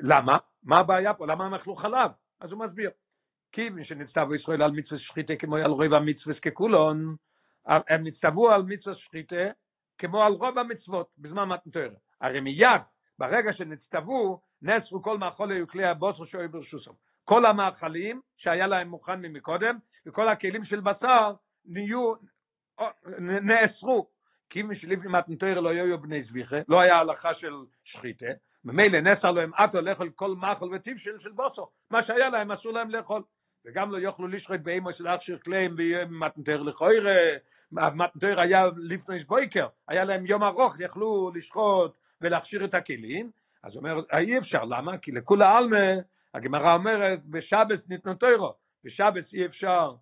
[0.00, 0.38] למה?
[0.64, 1.26] מה הבעיה פה?
[1.26, 2.10] למה הם אכלו חלב?
[2.40, 2.90] אז הוא מסביר.
[3.52, 7.16] כיוון שנצטוו ישראל על מצווה שחיתה כמו על רוב המצווה ככולון,
[7.66, 9.44] הם נצטוו על מצווה שחיתה
[9.98, 11.90] כמו על רוב המצוות בזמן מתנתר.
[12.20, 12.80] הרי מיד,
[13.18, 16.90] ברגע שנצטוו, נאסרו כל מאכולי וכלי הבוסר שוי ברשוסם.
[17.24, 22.14] כל המאכלים שהיה להם מוכן ממקודם, וכל הכלים של בשר נהיו,
[23.42, 24.08] נאסרו.
[24.50, 27.52] כי משליפי מתנתר לא היו בני זביחה, לא היה הלכה של
[27.84, 28.26] שחיתה,
[28.66, 32.90] ממילא נסר להם עטו לאכול כל מאכל וטיב של, בוסו, מה שהיה להם אסור להם
[32.90, 33.22] לאכול.
[33.66, 37.16] וגם לא יוכלו לשחוט באימו של אח של קליים במתנתר לכוירה,
[37.72, 43.30] מתנתר היה לפני בויקר, היה להם יום ארוך, יכלו לשחוט ולהכשיר את הכלים,
[43.64, 44.98] אז אומר, אי אפשר, למה?
[44.98, 45.86] כי לכולה עלמה,
[46.34, 49.92] הגמרא אומרת, בשבס ניתנו תוירו, בשבס אי אפשר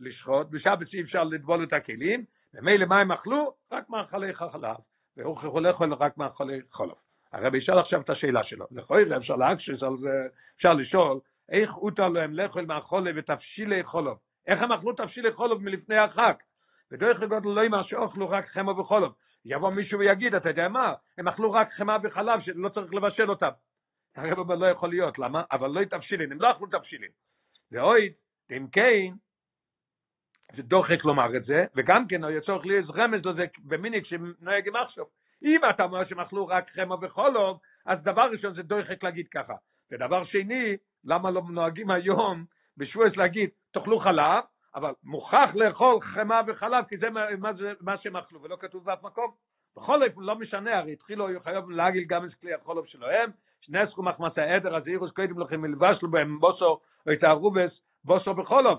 [0.00, 3.54] לשחוט, בשבס אי אפשר לטבול את הכלים, ומילא מה הם אכלו?
[3.72, 4.76] רק מאכלי חלב,
[5.16, 7.03] והוכחו לאכול רק מאכלי חלב.
[7.34, 12.08] הרבי ישאל עכשיו את השאלה שלו, לכוי אפשר להקשש על זה, אפשר לשאול, איך הותר
[12.08, 14.18] להם לאכול מאכולי ותבשילי חולוב?
[14.46, 16.34] איך הם אכלו תבשילי חולוב מלפני החג?
[16.92, 19.14] ודרך לגודל לא אמר שאוכלו רק חמא וחולוב.
[19.44, 23.50] יבוא מישהו ויגיד, אתה יודע מה, הם אכלו רק חמאה וחלב שלא צריך לבשל אותם.
[24.16, 25.42] הרב אומר לא יכול להיות, למה?
[25.52, 27.10] אבל לא תבשילין, הם לא אכלו תבשילין.
[27.72, 28.12] ואוי,
[28.50, 29.14] אם כן,
[30.56, 34.76] זה דוחק לומר את זה, וגם כן, יצורך לי איזה רמז לזה במיניק שנוהג עם
[34.76, 35.04] עכשיו.
[35.44, 39.54] אם אתה אומר שהם אכלו רק חמא וחולוב, אז דבר ראשון זה דוחק להגיד ככה.
[39.92, 42.44] ודבר שני, למה לא נוהגים היום
[42.76, 48.16] בשבועס להגיד, תאכלו חלב, אבל מוכרח לאכול חמאה וחלב, כי זה מה, זה, מה שהם
[48.16, 49.30] אכלו, ולא כתוב באף מקום.
[49.76, 53.30] בכל אופן, לא משנה, הרי התחילו, היו חייבים להגיל גם את כלי החולב שלהם,
[53.60, 58.34] שני סכום מחמס העדר, אז אירוס קודם לכם מלבשלו בהם בוסו, או את הרובס, בוסו
[58.34, 58.78] בחולוב.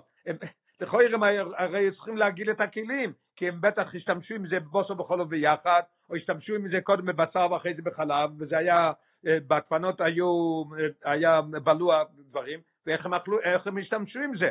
[0.81, 1.23] לכוירם
[1.57, 6.15] הרי צריכים להגיל את הכלים, כי הם בטח השתמשו עם זה בוסו בחולוב ביחד, או
[6.15, 8.91] השתמשו עם זה קודם בבשר ואחרי זה בחלב, וזה היה,
[9.23, 10.63] בהדפנות היו,
[11.03, 14.49] היה בלוע דברים, ואיך הם אכלו, איך הם השתמשו עם זה.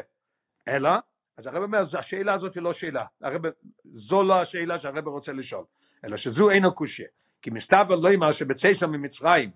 [0.68, 0.90] אלא,
[1.38, 3.42] אז הרב אומר, השאלה הזאת היא לא שאלה, הרב,
[3.84, 5.64] זו לא השאלה שהרב רוצה לשאול,
[6.04, 7.08] אלא שזו אינו קושיה,
[7.42, 9.50] כי מסתבר לא אמר שבצייסר ממצרים,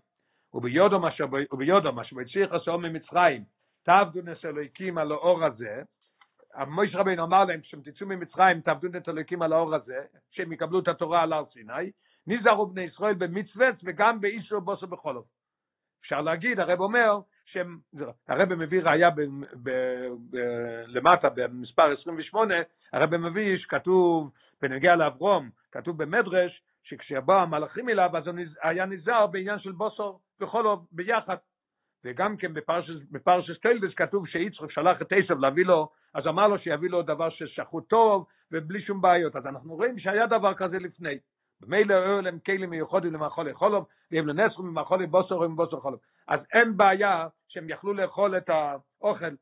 [0.55, 3.45] וביודו מה שביציח עשו ממצרים,
[3.83, 5.83] תעבדו נס אלוהיקים על האור הזה,
[6.55, 9.99] המויש רבינו אמר להם, כשאתם תצאו ממצרים, תעבדו נס אלוהיקים על האור הזה,
[10.31, 11.91] שהם יקבלו את התורה על הר סיני,
[12.27, 15.25] נזהרו בני ישראל במצוות וגם באיסור בוסו בחולוב.
[16.01, 17.79] אפשר להגיד, הרב אומר, שהם,
[18.29, 19.21] הרב מביא ראיה ב,
[19.63, 19.71] ב,
[20.31, 20.39] ב,
[20.87, 22.55] למטה במספר 28,
[22.93, 24.31] הרב מביא שכתוב
[24.63, 30.89] בנגיע לאברום, כתוב במדרש, שכשיבוא המלאכים אליו אז הוא היה נזהר בעניין של בוסור וחולוב
[30.93, 31.37] ביחד.
[32.05, 32.55] וגם כן
[33.11, 37.31] בפרשס טיילדס כתוב שיצחק שלח את עשב להביא לו, אז אמר לו שיביא לו דבר
[37.31, 39.37] ששחוט טוב ובלי שום בעיות.
[39.37, 41.19] אז אנחנו רואים שהיה דבר כזה לפני.
[41.61, 46.01] במילא היו להם כלים מיוחדים למאכולי חולוב, והם לנסחו ממאכולי בוסר ומבוסר חולוב.
[46.29, 49.35] אז אין בעיה שהם יכלו לאכול את האוכל,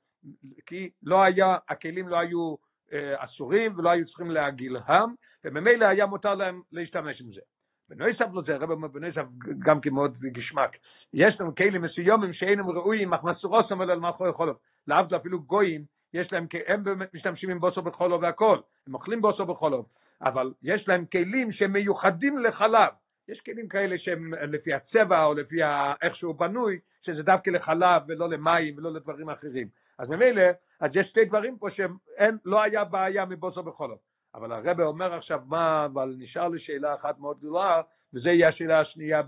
[0.66, 2.54] כי לא היה, הכלים לא היו
[2.92, 7.40] אה, אסורים ולא היו צריכים להגילהם, וממילא היה מותר להם להשתמש עם זה.
[7.88, 9.22] בנויסף לזה, הרב אומר בנויסף
[9.58, 10.76] גם כמאוד גשמק,
[11.12, 14.56] יש לנו כלים מסוימים שאינם ראויים, אך מסורוסם אלא למאכולי חולוב.
[14.86, 15.84] להבדיל אפילו גויים,
[16.16, 19.86] יש להם, הם באמת משתמשים עם בוסר בחולוב והכל, הם אוכלים בוסר בחולוב.
[20.22, 22.92] אבל יש להם כלים שהם מיוחדים לחלב.
[23.28, 25.56] יש כלים כאלה שהם לפי הצבע או לפי
[26.02, 29.68] איך שהוא בנוי, שזה דווקא לחלב ולא למים ולא לדברים אחרים.
[29.98, 30.42] אז ממילא,
[30.80, 33.98] אז יש שתי דברים פה שלא היה בעיה מבוסר בחולוב.
[34.34, 37.82] אבל הרב אומר עכשיו מה, אבל נשאר לי שאלה אחת מאוד גדולה,
[38.14, 39.22] וזה יהיה השאלה השנייה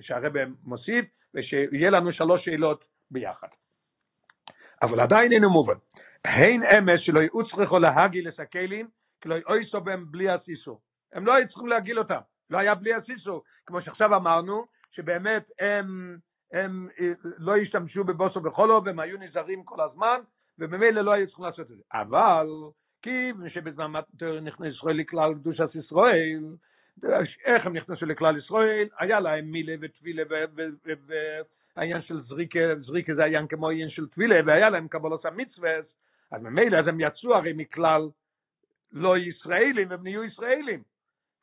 [0.00, 0.32] שהרב
[0.64, 3.48] מוסיף, ושיהיה לנו שלוש שאלות ביחד.
[4.82, 5.74] אבל עדיין אינו מובן.
[6.24, 7.78] הן אמס שלא יוצרכו
[8.38, 8.88] הכלים,
[9.20, 10.80] כי לא אויסו בהם בלי הסיסו.
[11.12, 16.16] הם לא היו צריכים להגיל אותם, לא היה בלי הסיסו, כמו שעכשיו אמרנו, שבאמת הם,
[16.52, 16.88] הם
[17.38, 20.20] לא השתמשו בבוסו בחולו, והם היו נזהרים כל הזמן,
[20.58, 21.82] וממילא לא היו צריכים לעשות את זה.
[21.92, 22.46] אבל,
[23.02, 26.42] כי שבזמן מתר נכנס ישראל לכלל קדושת ישראל,
[27.44, 30.22] איך הם נכנסו לכלל ישראל, היה להם מילה וטבילה
[31.76, 35.70] והעניין של זריקה, זריקה זה עניין כמו עניין של טבילה, והיה להם קבלות המצווה,
[36.32, 38.08] אז ממילא אז הם יצאו הרי מכלל
[38.92, 40.82] לא ישראלים, הם נהיו ישראלים.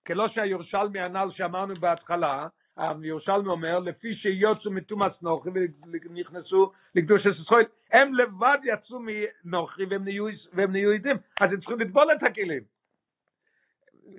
[0.07, 2.47] כלא שהירושלמי הנ"ל שאמרנו בהתחלה,
[2.77, 5.51] הירושלמי אומר, לפי שיוצאו מתומאס נוכרי
[5.91, 11.79] ונכנסו לקדוש ישראל, הם לבד יצאו מנוכרי והם נהיו, והם נהיו עדים, אז הם צריכים
[11.79, 12.63] לטבול את הכלים.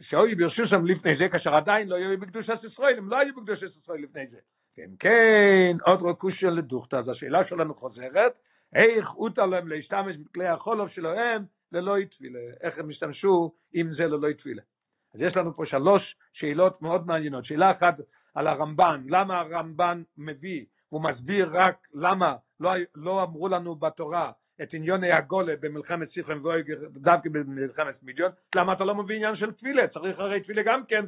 [0.00, 3.76] שהיו בירשו שם לפני זה, כאשר עדיין לא היו בקדושת ישראל, הם לא היו בקדושת
[3.82, 4.38] ישראל לפני זה.
[4.76, 8.32] כן, כן, עוד רקושיה לדוכתא, אז השאלה שלנו חוזרת,
[8.74, 14.28] איך הותר להם להשתמש בכלי החולוב שלהם ללא יתפילה, איך הם השתמשו עם זה ללא
[14.28, 14.62] יתפילה.
[15.14, 17.44] אז יש לנו פה שלוש שאלות מאוד מעניינות.
[17.44, 17.94] שאלה אחת
[18.34, 24.74] על הרמב"ן, למה הרמב"ן מביא, הוא מסביר רק למה לא, לא אמרו לנו בתורה את
[24.74, 29.88] עניוני הגולה במלחמת סיכם ואויגר, דווקא במלחמת מיליון, למה אתה לא מביא עניין של תפילה?
[29.88, 31.04] צריך הרי תפילה גם כן,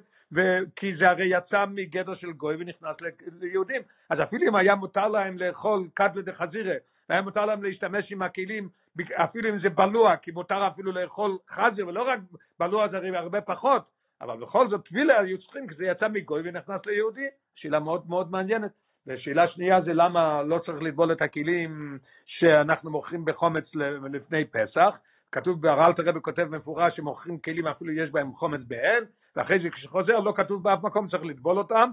[0.76, 2.96] כי זה הרי יצא מגדר של גוי ונכנס
[3.40, 3.82] ליהודים.
[4.10, 6.74] אז אפילו אם היה מותר להם לאכול קדלה דחזירה,
[7.12, 8.68] היה מותר להם להשתמש עם הכלים,
[9.12, 12.20] אפילו אם זה בלוע, כי מותר אפילו לאכול חזיר, ולא רק
[12.58, 13.82] בלוע זה הרבה פחות,
[14.20, 17.26] אבל בכל זאת טבילה היו צריכים, כי זה יצא מגוי ונכנס ליהודי.
[17.54, 18.70] שאלה מאוד מאוד מעניינת.
[19.06, 23.64] ושאלה שנייה זה למה לא צריך לטבול את הכלים שאנחנו מוכרים בחומץ
[24.12, 24.94] לפני פסח.
[25.32, 29.04] כתוב בארלתר רבי כותב מפורש שמוכרים כלים אפילו יש בהם חומץ בעין,
[29.36, 31.90] ואחרי זה כשחוזר לא כתוב באף מקום צריך לטבול אותם,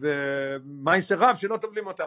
[0.00, 2.06] ומייסר רב שלא טובלים אותם.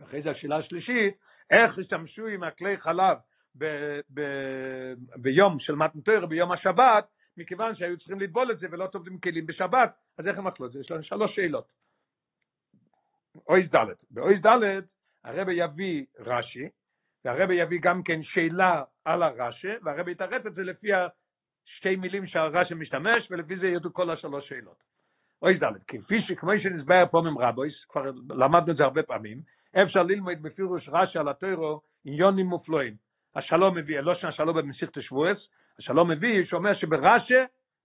[0.00, 1.14] ואחרי זה השאלה השלישית,
[1.50, 3.16] איך השתמשו עם הכלי חלב
[3.58, 9.18] ב- ב- ביום של מתנתר, ביום השבת, מכיוון שהיו צריכים לטבול את זה ולא טובלים
[9.18, 10.80] כלים בשבת, אז איך הם אכלו את זה?
[10.80, 11.72] יש לנו שלוש שאלות.
[13.48, 14.82] אויז ד', באויז ד'
[15.24, 16.68] הרבי יביא רש"י,
[17.24, 22.74] והרבי יביא גם כן שאלה על הרש"י, והרבי יתרץ את זה לפי השתי מילים שהרש"י
[22.74, 24.82] משתמש, ולפי זה ידעו כל השלוש שאלות.
[25.42, 29.40] אויז ד', כפי שכמו שנסבר פה ממרבויס, כבר למדנו את זה הרבה פעמים,
[29.76, 32.94] אפשר ללמוד בפירוש רש"י על הטרו עניונים מופלואים.
[33.36, 35.38] השלום מביא, לא שהשלום במסיכת השבועס,
[35.78, 37.34] השלום מביא שאומר שברש"י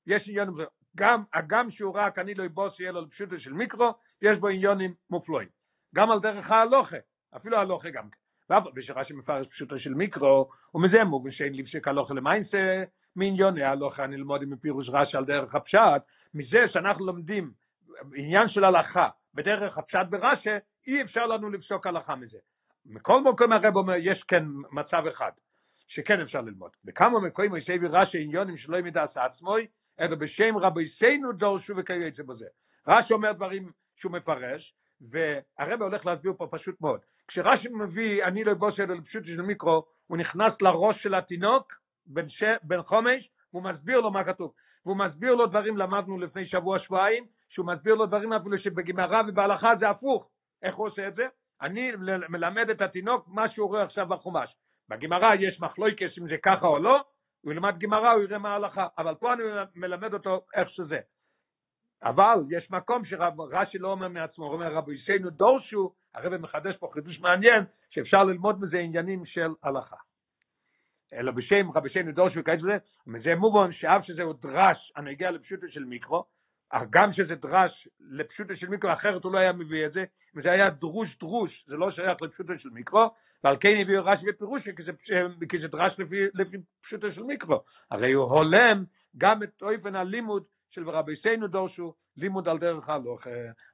[0.08, 0.66] יש עניונים.
[0.98, 4.94] גם הגם שהוא רק אני לא יבוס יהיה לו לפשוטו של מיקרו, יש בו עניונים
[5.10, 5.48] מופלואים.
[5.96, 6.98] גם על דרך ההלוכה,
[7.36, 8.56] אפילו ההלוכה גם כן.
[8.76, 12.84] ושרש"י מפרש פשוטו של מיקרו, ומזה מובן שאין ליפסק הלוכה למיינסה,
[13.16, 16.02] מעניוני ההלוכה נלמוד עם פירוש רש"י על דרך הפשט,
[16.34, 17.52] מזה שאנחנו לומדים
[18.16, 20.50] עניין של הלכה בדרך הפשט ברש"י,
[20.88, 22.38] אי אפשר לנו לפסוק הלכה מזה.
[22.86, 25.32] מכל מקום הרב אומר, יש כן מצב אחד,
[25.88, 26.72] שכן אפשר ללמוד.
[26.86, 29.68] בכמה מקום יש רש"י עניונים שלא ימידה עשה עצמוי,
[30.00, 32.46] אלא בשם רבי סיינו דורשו וכיוצא בזה.
[32.88, 37.00] רש"י אומר דברים שהוא מפרש, והרב הולך להסביר פה פשוט מאוד.
[37.28, 41.74] כשרש"י מביא, אני לא אבוס אלא לפשוט של מיקרו, הוא נכנס לראש של התינוק,
[42.08, 42.44] בן, ש...
[42.64, 44.54] בן חומש, והוא מסביר לו מה כתוב.
[44.86, 49.76] והוא מסביר לו דברים, למדנו לפני שבוע, שבועיים, שהוא מסביר לו דברים אפילו שבגמרא ובהלכה
[49.80, 50.30] זה הפוך.
[50.64, 51.28] איך הוא עושה את זה?
[51.62, 51.92] אני
[52.30, 54.56] מלמד את התינוק מה שהוא רואה עכשיו בחומש.
[54.90, 57.04] בגמרא יש מחלויקס אם זה ככה או לא,
[57.42, 59.44] הוא ילמד גמרא, הוא יראה מה ההלכה, אבל פה אני
[59.76, 61.00] מלמד אותו איך שזה.
[62.04, 66.90] אבל יש מקום שרש"י לא אומר מעצמו, הוא אומר רבי ישנו דורשו, הרב מחדש פה
[66.94, 69.96] חידוש מעניין, שאפשר ללמוד מזה עניינים של הלכה.
[71.14, 75.84] אלא בשם רבי ישנו דורשו וכאלה זה, מזה מובן שאף שזהו דרש הנגיע לפשוטו של
[75.84, 76.24] מיקרו,
[76.90, 80.04] גם שזה דרש לפשוטו של מיקרו, אחרת הוא לא היה מביא את זה,
[80.36, 83.12] אם זה היה דרוש דרוש, זה לא שייך לפשוטו של מיקרו,
[83.44, 84.64] ועל כן הביאו רש"י בפירוש,
[85.50, 87.62] כי זה דרש לפי, לפי פשוטו של מיקרו.
[87.92, 88.84] הרי הוא הולם
[89.18, 93.28] גם את אופן הלימוד של רבי סיינו דורשו, לימוד על דרך הלוך.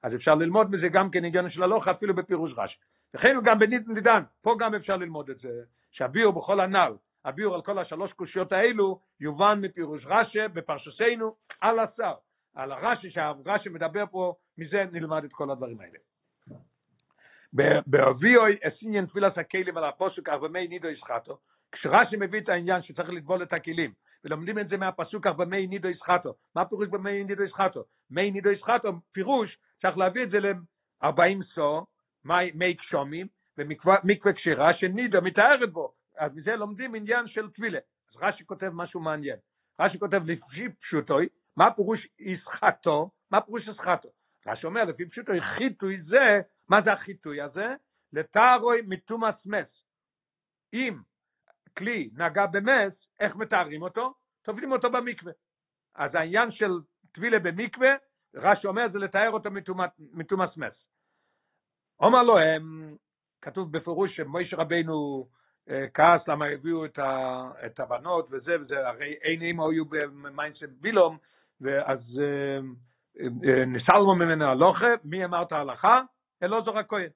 [0.04, 2.78] אז אפשר ללמוד מזה גם כן עניין של הלוך, אפילו בפירוש רש"י.
[3.14, 5.50] וכן גם בנידן, פה גם אפשר ללמוד את זה,
[5.92, 6.94] שהביאו בכל הנ"ל,
[7.26, 12.14] הביאו על כל השלוש קושיות האלו, יובן מפירוש רש"י בפרשסנו על השר.
[12.56, 15.98] על הרש"י, שהרש"י מדבר פה, מזה נלמד את כל הדברים האלה.
[17.88, 21.38] באביוי אסיניאן תפילת הכלים על הפוסק ארבמי נידו ישחטו,
[21.72, 26.34] כשרש"י מביא את העניין שצריך לטבול את הכלים, ולומדים את זה מהפסוק ארבמי נידו ישחטו,
[26.56, 27.84] מה פירוש במי נידו ישחטו?
[28.12, 31.86] מי נידו ישחטו, פירוש, צריך להביא את זה ל-40 סו,
[32.26, 33.28] מי קשומים,
[33.58, 37.80] ומקווה כשרה שנידו מתארת בו, אז מזה לומדים עניין של טבילה.
[38.10, 39.38] אז רש"י כותב משהו מעניין.
[39.80, 41.28] רש"י כותב לפי פשוטוי,
[41.58, 43.10] מה פירוש ישחטו?
[43.32, 44.10] מה פירוש ישחטו?
[44.48, 47.76] רש"י אומר, לפי פשוטו, חיטוי זה, מה זה החיטוי הזה?
[48.14, 49.86] לתארוי מתומאס מס.
[50.74, 50.98] אם
[51.78, 54.14] כלי נגע במס, איך מתארים אותו?
[54.42, 55.32] טובלים אותו במקווה.
[55.96, 56.72] אז העניין של
[57.12, 57.90] טבילה במקווה,
[58.36, 59.50] רש"י אומר, זה לתאר אותו
[60.14, 60.86] מתומאס מס.
[62.00, 62.96] אומר לו, הם,
[63.42, 65.28] כתוב בפירוש שמוישה רבינו
[65.70, 70.64] אה, כעס למה הביאו את, ה, את הבנות וזה וזה, הרי אין אימו היו במיינסט
[70.80, 71.18] בילום,
[71.62, 72.22] ואז
[73.68, 76.02] נסלמו ממנו הלוכה, מי אמר את ההלכה?
[76.44, 77.10] אלעזר הכהן.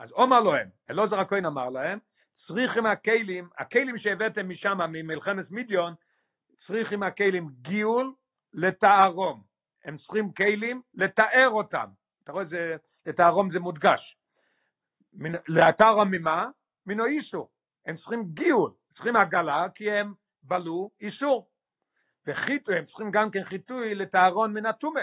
[0.00, 1.98] אז אומר להם, אלעזר הכהן אמר להם,
[2.46, 5.94] צריכים הכלים, הכלים שהבאתם משם, ממלחמת מידיון,
[6.66, 8.14] צריכים הכלים גיול
[8.54, 9.42] לתערום.
[9.84, 11.86] הם צריכים כלים לתאר אותם.
[12.24, 12.76] אתה רואה, זה,
[13.06, 14.16] לתערום זה מודגש.
[15.48, 16.48] לאתר ממה?
[16.86, 17.48] מינו איסור.
[17.86, 21.48] הם צריכים גיול, צריכים עגלה, כי הם בלו איסור.
[22.28, 25.00] וחיטוי, הם צריכים גם כן חיטוי לתארון מן הטומא,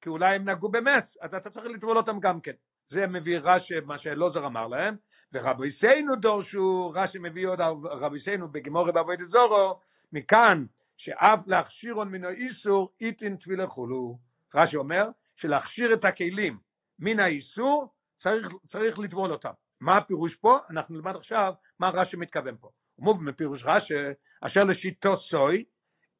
[0.00, 2.52] כי אולי הם נגעו במס, אז אתה צריך לטבול אותם גם כן.
[2.90, 4.96] זה מביא רש"י, מה שאלוזר אמר להם,
[5.32, 9.80] ורביסנו דורשו, רש"י מביא עוד רביסנו בגמורי בעבוד זורו,
[10.12, 10.64] מכאן
[10.96, 14.18] שאף להכשירון מן האיסור איתין תפילה חולו.
[14.54, 16.58] רש"י אומר שלהכשיר את הכלים
[16.98, 19.52] מן האיסור צריך, צריך לטבול אותם.
[19.80, 20.58] מה הפירוש פה?
[20.70, 22.68] אנחנו נלמד עכשיו מה רש"י מתכוון פה.
[22.96, 23.94] הוא מובן מפירוש רש"י,
[24.40, 25.64] אשר לשיטו סוי,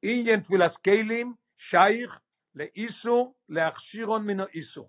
[0.03, 2.21] עניין תפילת כלים שייך
[2.55, 4.89] לאיסור להכשירון מן האיסור.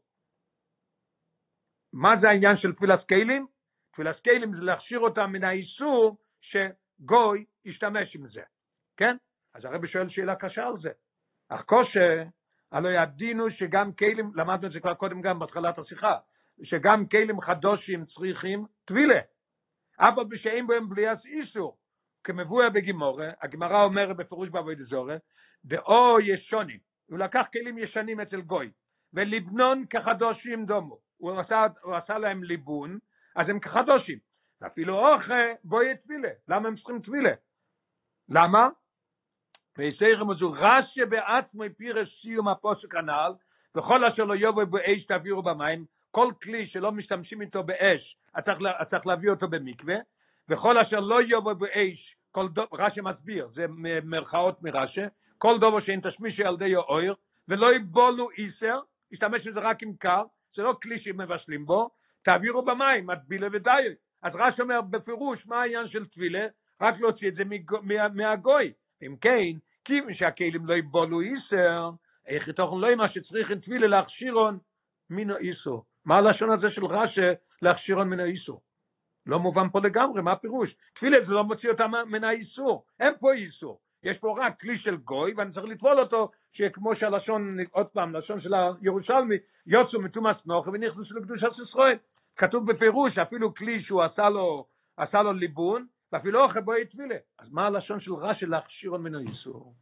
[1.94, 3.48] מה זה העניין של תפילת כלים?
[3.92, 8.42] תפילת כלים זה להכשיר אותם מן האיסור שגוי ישתמש עם זה,
[8.98, 9.16] כן?
[9.54, 10.90] אז הרבי שואל שאלה קשה על זה.
[11.50, 12.24] אך קושה,
[12.72, 16.18] הלא ידינו שגם כלים, למדנו את זה כבר קודם גם בהתחלת השיחה,
[16.64, 19.20] שגם כלים חדושים צריכים טבילה.
[20.00, 21.78] אבל בשאין בהם בליאס איסור,
[22.24, 25.18] כמבואה בגימורה, הגמרא אומרת בפירוש בעבוד זורה,
[25.66, 28.72] דאו ישונים, הוא לקח כלים ישנים אצל גוי,
[29.14, 32.98] ולבנון כחדושים דומו, הוא עשה, הוא עשה להם ליבון,
[33.36, 34.18] אז הם כחדושים,
[34.62, 37.34] ואפילו אוכל בואי טבילה, למה הם צריכים טבילה?
[38.30, 38.70] למה?
[39.78, 43.32] ויסייכם הזו רש"י בעצמו פירש סיום הפוסק הנ"ל,
[43.76, 48.18] וכל אשר לא יבוא באש תעבירו במים, כל כלי שלא משתמשים איתו באש,
[48.90, 49.96] צריך להביא אותו במקווה,
[50.50, 53.66] וכל אשר לא יבוא באש, כל דוב, רש"י מסביר, זה
[54.04, 55.02] מרכאות מרש"י,
[55.38, 57.16] כל דובו שאין תשמישי על די אויר,
[57.48, 58.80] ולא יבולו איסר,
[59.12, 60.24] ישתמש בזה רק עם קר,
[60.56, 61.90] זה לא כלי שמבשלים בו,
[62.24, 63.94] תעבירו במים, מטבילה ודייר.
[64.24, 66.48] אז רש"י אומר בפירוש, מה העניין של טבילה?
[66.82, 67.44] רק להוציא את זה
[68.14, 68.74] מהגוי.
[69.02, 71.90] אם כן, כיוון שהכלים לא יבולו איסר,
[72.28, 74.58] איך יתוכן לא מה שצריך עם טבילה להכשירון
[75.10, 75.84] מינו איסו.
[76.06, 77.22] מה הלשון הזה של רש"י
[77.62, 78.60] להכשירון מינו איסו?
[79.30, 80.76] לא מובן פה לגמרי, מה הפירוש?
[80.94, 83.80] תפילה זה לא מוציא אותם מן האיסור, אין פה איסור.
[84.04, 88.42] יש פה רק כלי של גוי, ואני צריך לטבול אותו, שכמו שהלשון, עוד פעם, לשון
[88.42, 89.36] של הירושלמי,
[89.68, 91.98] יוצאו מתומאס נוחי ונכנסו לקדושת ישראל.
[92.38, 94.66] כתוב בפירוש, אפילו כלי שהוא עשה לו,
[94.98, 97.16] עשה לו ליבון, ואפילו אוכל בו יטבילה.
[97.40, 99.74] אז מה הלשון של רש"י להכשיר מן האיסור?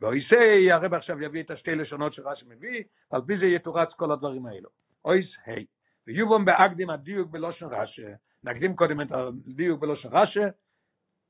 [0.00, 4.46] ואויסי, הרב עכשיו יביא את השתי לשונות שרש"י מביא, על פי זה יתורץ כל הדברים
[4.46, 4.68] האלו.
[5.04, 5.66] אויס היי.
[6.06, 8.02] ויובום באקדים הדיוק בלושן רש"י,
[8.44, 10.40] נקדים קודם את הדיוק בלושן רש"י,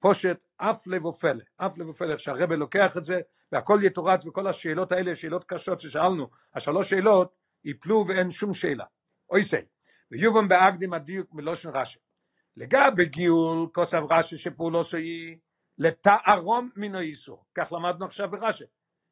[0.00, 3.20] פושט אף לב ופלא, אף לב ופלא, איך לוקח את זה,
[3.52, 7.32] והכל יתורץ, וכל השאלות האלה, שאלות קשות ששאלנו, השלוש שאלות,
[7.64, 8.84] יפלו ואין שום שאלה.
[9.30, 9.66] אוי סי,
[10.10, 11.98] ויובם באקדים הדיוק מלושן רש"י.
[12.56, 15.36] לגבי גיול, כוסף רש"י שפעולו שהיא
[15.78, 18.64] לתערום מן האיסור, כך למדנו עכשיו ברש"י,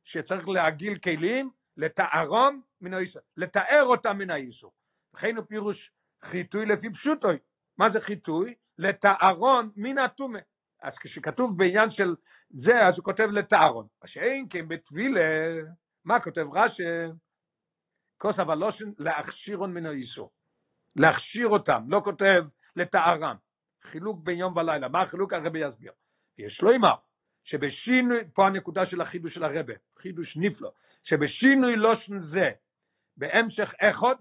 [0.05, 4.73] שצריך להגיל כלים לתערום מן האיסור, לתאר אותם מן האיסור.
[5.15, 5.91] לכן הוא פירוש
[6.25, 7.39] חיטוי לפי פשוטוי.
[7.79, 8.55] מה זה חיטוי?
[8.79, 10.39] לתארון מן הטומא.
[10.83, 12.15] אז כשכתוב בעניין של
[12.51, 13.87] זה, אז הוא כותב לתארון.
[14.03, 15.21] מה שאין כן בטבילה,
[16.05, 16.83] מה כותב רש"י?
[18.19, 20.31] כוס הלושן להכשירון מן האיסור.
[20.97, 22.45] להכשיר אותם, לא כותב
[22.77, 23.37] לתארם.
[23.83, 24.89] חילוק בין יום ולילה.
[24.89, 25.33] מה החילוק?
[25.33, 25.93] הרבי יסביר.
[26.39, 26.95] יש לו אמר,
[27.45, 30.71] שבשינוי, פה הנקודה של החידוש של הרבי, חידוש נפלא,
[31.05, 32.51] שבשינוי לושן זה,
[33.17, 34.15] בהמשך אחד,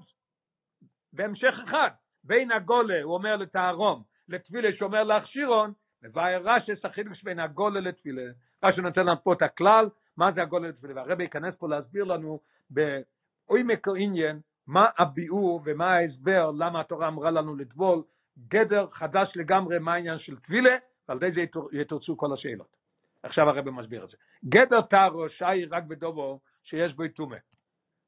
[1.14, 1.90] בהמשך אחד,
[2.28, 5.74] בין הגולה, הוא אומר לתארום, לתפילה שאומר להכשירון,
[6.04, 8.24] מבאר רש"י החילוק בין הגולה לתפילה.
[8.64, 12.40] רש"י נותן לנו פה את הכלל, מה זה הגולה לתפילה, והרבי ייכנס פה להסביר לנו
[12.70, 18.04] בעומק העניין, מה הביאור ומה ההסבר, למה התורה אמרה לנו לטבול,
[18.48, 20.76] גדר חדש לגמרי מה העניין של טבילה,
[21.10, 22.78] ועל ידי זה יתורצו כל השאלות.
[23.24, 24.18] עכשיו הרבי מסביר את זה.
[24.46, 27.38] גדר טהרו שי רק בדובו שיש בו טומא.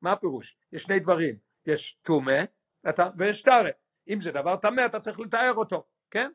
[0.02, 0.56] מה הפירוש?
[0.74, 1.36] יש שני דברים,
[1.68, 2.42] יש טומא
[3.18, 3.70] ויש טהרה.
[4.08, 6.30] אם זה דבר טמא אתה צריך לתאר אותו, כן?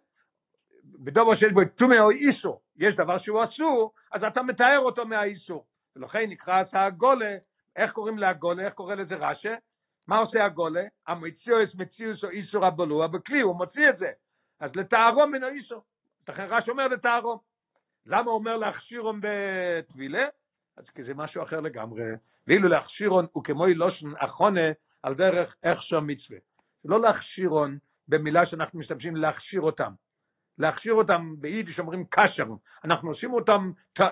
[0.84, 5.66] בדובו שיש בו טומא או איסור, יש דבר שהוא אסור, אז אתה מתאר אותו מהאיסור.
[5.96, 7.36] ולכן נקרא הגולה,
[7.76, 9.48] איך קוראים להגולה, איך קורא לזה רש"י?
[10.08, 10.84] מה עושה הגולה?
[11.06, 14.10] המציאוס מציאוס או איסור הבלוע בכלי, הוא מוציא את זה.
[14.60, 15.82] אז לתארום מן האיסור.
[16.28, 17.38] לכן רש"י אומר לתארום.
[18.06, 20.26] למה הוא אומר להכשירון בטבילה?
[20.76, 22.02] אז כי זה משהו אחר לגמרי.
[22.46, 24.70] ואילו להכשירון הוא כמו אילושן אחונה
[25.02, 26.38] על דרך הכשר מצווה.
[26.85, 27.78] לא להכשירון
[28.09, 29.93] במילה שאנחנו משתמשים להכשיר אותם.
[30.59, 32.45] להכשיר אותם ביידיש אומרים קשר,
[32.85, 33.70] אנחנו עושים אותם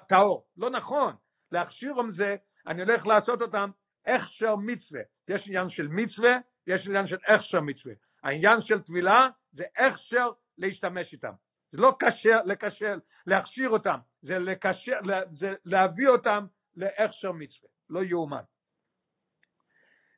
[0.09, 0.45] טהור.
[0.57, 1.14] לא נכון.
[1.53, 3.70] להכשירם זה, אני הולך לעשות אותם
[4.07, 5.01] הכשר מצווה.
[5.29, 7.95] יש עניין של מצווה, יש עניין של הכשר מצווה.
[8.23, 11.33] העניין של טבילה זה הכשר להשתמש איתם.
[11.73, 12.97] זה לא קשר, לקשר,
[13.27, 14.99] להכשיר אותם, זה, לקשר,
[15.39, 16.47] זה להביא אותם
[16.77, 18.43] להכשר מצווה, לא יאומן.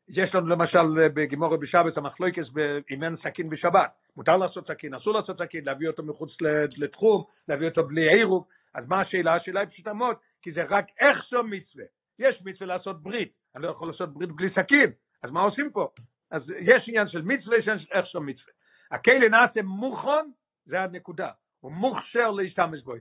[0.09, 2.49] יש לנו למשל בגימורת בשבת המחלוקס
[2.91, 6.31] אם אין סכין בשבת, מותר לעשות סכין, אסור לעשות סכין, להביא אותו מחוץ
[6.77, 9.35] לתחום, להביא אותו בלי עירוב, אז מה השאלה?
[9.35, 11.85] השאלה היא פשוטה מאוד, כי זה רק הכשר מצווה.
[12.19, 14.91] יש מצווה לעשות ברית, אני לא יכול לעשות ברית בלי סכין,
[15.23, 15.89] אז מה עושים פה?
[16.31, 18.53] אז יש עניין של מצווה, יש עניין של הכשר מצווה.
[18.91, 20.27] הכלא נעשה מוכן,
[20.67, 21.31] זה הנקודה.
[21.61, 22.93] הוא מוכשר להשתמש בו.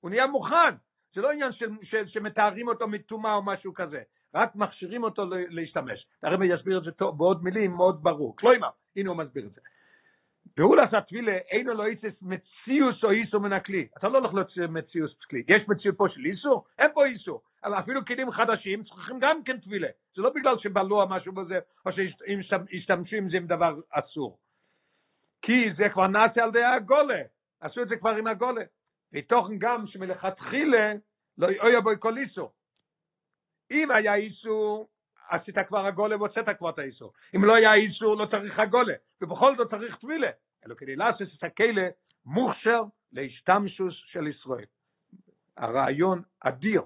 [0.00, 0.74] הוא נהיה מוכן.
[1.14, 1.50] זה לא עניין
[2.06, 4.02] שמתארים אותו מטומאה או משהו כזה.
[4.34, 6.06] רק מכשירים אותו להשתמש.
[6.22, 8.36] הרב יסביר את זה טוב, בעוד מילים מאוד ברור.
[8.36, 9.60] כלומר, הנה הוא מסביר את זה.
[10.54, 13.88] פעולת הטבילה אינו לא איסס מציוס או איסו מן הכלי.
[13.98, 15.42] אתה לא הולך להיות מציוס כלי.
[15.48, 16.64] יש מציאות פה של איסור?
[16.78, 17.42] אין פה איסור.
[17.64, 19.88] אבל אפילו כלים חדשים צריכים גם כן טבילה.
[20.16, 24.38] זה לא בגלל שבלוע משהו בזה, או שאם ישתמשו עם זה עם דבר אסור.
[25.42, 27.22] כי זה כבר נעשה על ידי הגולה.
[27.60, 28.62] עשו את זה כבר עם הגולה.
[29.12, 30.92] ותוכן גם שמלכתחילה
[31.38, 32.52] לא יהיה בו כל איסור.
[33.70, 34.88] אם היה איסור,
[35.28, 37.12] עשית כבר הגולה והוצאת כבר את האיסור.
[37.36, 38.94] אם לא היה איסור, לא צריך הגולה.
[39.22, 40.30] ובכל זאת צריך טבילה.
[40.66, 41.82] אלא כדי לעשות את הכלא
[42.26, 44.64] מוכשר להשתמשוס של ישראל.
[45.56, 46.82] הרעיון אדיר.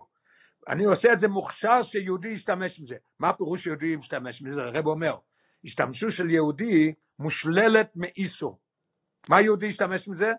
[0.69, 2.97] אני עושה את זה מוכשר שיהודי ישתמש עם זה.
[3.21, 4.63] מה פירוש שיהודי ישתמש עם זה?
[4.63, 5.17] הרב אומר,
[5.65, 8.59] השתמשו של יהודי מושללת מאיסור.
[9.29, 10.33] מה יהודי ישתמש עם זה?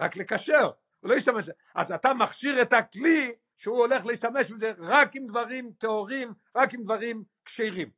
[0.00, 0.70] רק לקשר,
[1.00, 1.44] הוא לא ישתמש.
[1.74, 3.32] אז אתה מכשיר את הכלי
[3.62, 7.88] שהוא הולך להשתמש בזה רק עם דברים טהורים, רק עם דברים כשרים.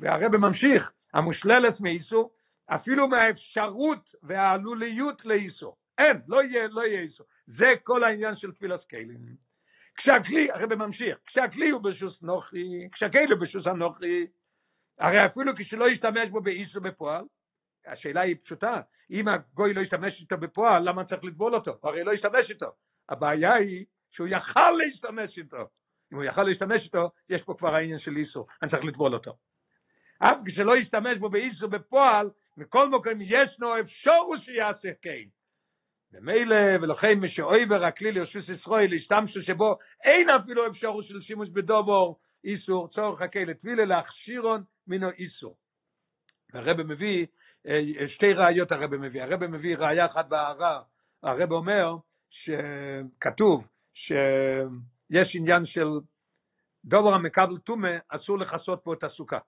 [0.00, 2.30] והרבא ממשיך, המושללת מאיסור,
[2.66, 5.76] אפילו מהאפשרות והעלוליות לאיסור.
[5.98, 7.26] אין, לא יהיה, לא יהיה איסור.
[7.46, 9.18] זה כל העניין של תפילת כלים.
[9.96, 14.26] כשהכלי, הרבא ממשיך, כשהכלי הוא בשוס נוחי, כשהכלי בשוס הנוחי,
[14.98, 17.24] הרי אפילו כשלא ישתמש בו באיסור בפועל,
[17.86, 18.80] השאלה היא פשוטה,
[19.10, 21.78] אם הגוי לא ישתמש איתו בפועל, למה צריך לטבול אותו?
[21.82, 22.72] הרי לא ישתמש איתו.
[23.08, 25.68] הבעיה היא שהוא יכל להשתמש איתו.
[26.12, 29.32] אם הוא יכל להשתמש איתו, יש פה כבר העניין של איסור, אני צריך לטבול אותו.
[30.18, 35.22] אף כשלא ישתמש בו באיסור בפועל, מכל מקום ישנו אפשרות שיעשה כן.
[36.12, 42.18] ומילא, ולכן מי שאויבר הכלי לרשוס ישראל, השתמשו שבו אין אפילו אפשרות של שימוש בדובור
[42.44, 45.56] איסור, צורך הכלי לטבילה להכשירון מינו איסור.
[46.52, 47.26] והרבא מביא
[48.08, 49.22] שתי ראיות הרב מביא.
[49.22, 50.82] הרב מביא ראיה אחת בהערה.
[51.22, 51.96] הרב אומר
[52.30, 53.66] שכתוב
[54.06, 55.88] שיש עניין של
[56.84, 59.38] דובר המקבל טומא, אסור לכסות פה את הסוכה.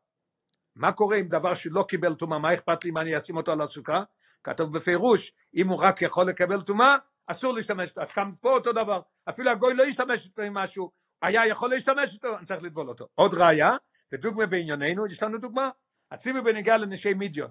[0.76, 2.38] מה קורה עם דבר שלא קיבל טומאה?
[2.38, 4.02] מה אכפת לי אם אני אשים אותו על הסוכה?
[4.44, 6.96] כתוב בפירוש, אם הוא רק יכול לקבל טומאה,
[7.26, 7.98] אסור להשתמש.
[7.98, 9.00] אז גם פה אותו דבר.
[9.28, 10.90] אפילו הגוי לא ישתמש איתו עם משהו,
[11.22, 13.06] היה יכול להשתמש איתו, אני צריך לטבול אותו.
[13.14, 13.76] עוד ראיה,
[14.12, 15.70] ודוגמה בענייננו, יש לנו דוגמה.
[16.10, 17.50] הציבי בנגיעה לנשי מידיון.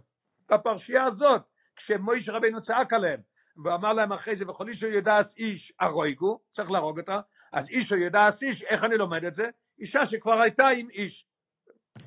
[0.51, 1.41] בפרשייה הזאת,
[1.75, 3.19] כשמויש רבינו צעק עליהם,
[3.63, 7.19] ואמר להם אחרי זה, וכל איש הוא יודעס איש הרויגו, צריך להרוג אותה,
[7.53, 9.49] אז איש הוא יודעס איש, איך אני לומד את זה?
[9.79, 11.25] אישה שכבר הייתה עם איש.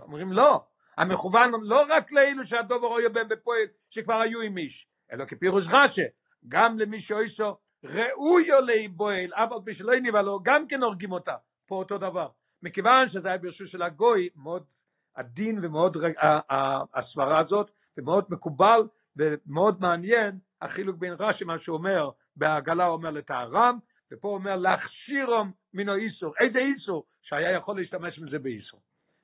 [0.00, 0.64] אומרים לא,
[0.96, 6.02] המכוון לא רק לאלו שהדובר רואה בהם בפועל, שכבר היו עם איש, אלא כפירוש רש"א,
[6.48, 11.34] גם למי שאישו ראויו להיבועל, אף על פי שלא הניבה לו, גם כן הורגים אותה,
[11.68, 12.28] פה אותו דבר.
[12.62, 14.64] מכיוון שזה היה ברשות של הגוי, מאוד
[15.14, 15.96] עדין ומאוד
[16.94, 22.92] הסברה הזאת, זה מאוד מקובל ומאוד מעניין החילוק בין רש"י, מה שהוא אומר, בעגלה הוא
[22.92, 23.78] אומר לטהרם,
[24.12, 26.34] ופה הוא אומר להכשירם מן האיסור.
[26.40, 27.04] איזה איסור?
[27.22, 28.80] שהיה יכול להשתמש בזה באיסור.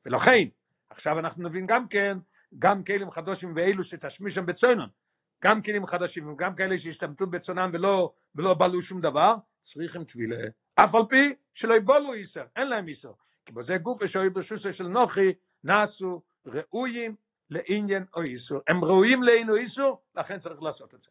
[0.06, 0.48] ולכן,
[0.90, 2.18] עכשיו אנחנו נבין גם כן,
[2.58, 4.86] גם כלים חדושים ואלו שתשמישם בצונן,
[5.44, 9.34] גם כלים חדשים וגם כאלה שהשתמטו בצונם ולא, ולא בלו שום דבר,
[9.72, 10.36] צריכים טבילה.
[10.74, 13.12] אף על פי שלא יבולו איסר, אין להם איסר.
[13.46, 15.32] כי בזה גוף ושוי ברשוסו של נוחי
[15.64, 17.14] נעשו ראויים
[17.50, 18.60] לעניין או איסור.
[18.68, 21.10] הם ראויים לעין או איסור, לכן צריך לעשות את זה.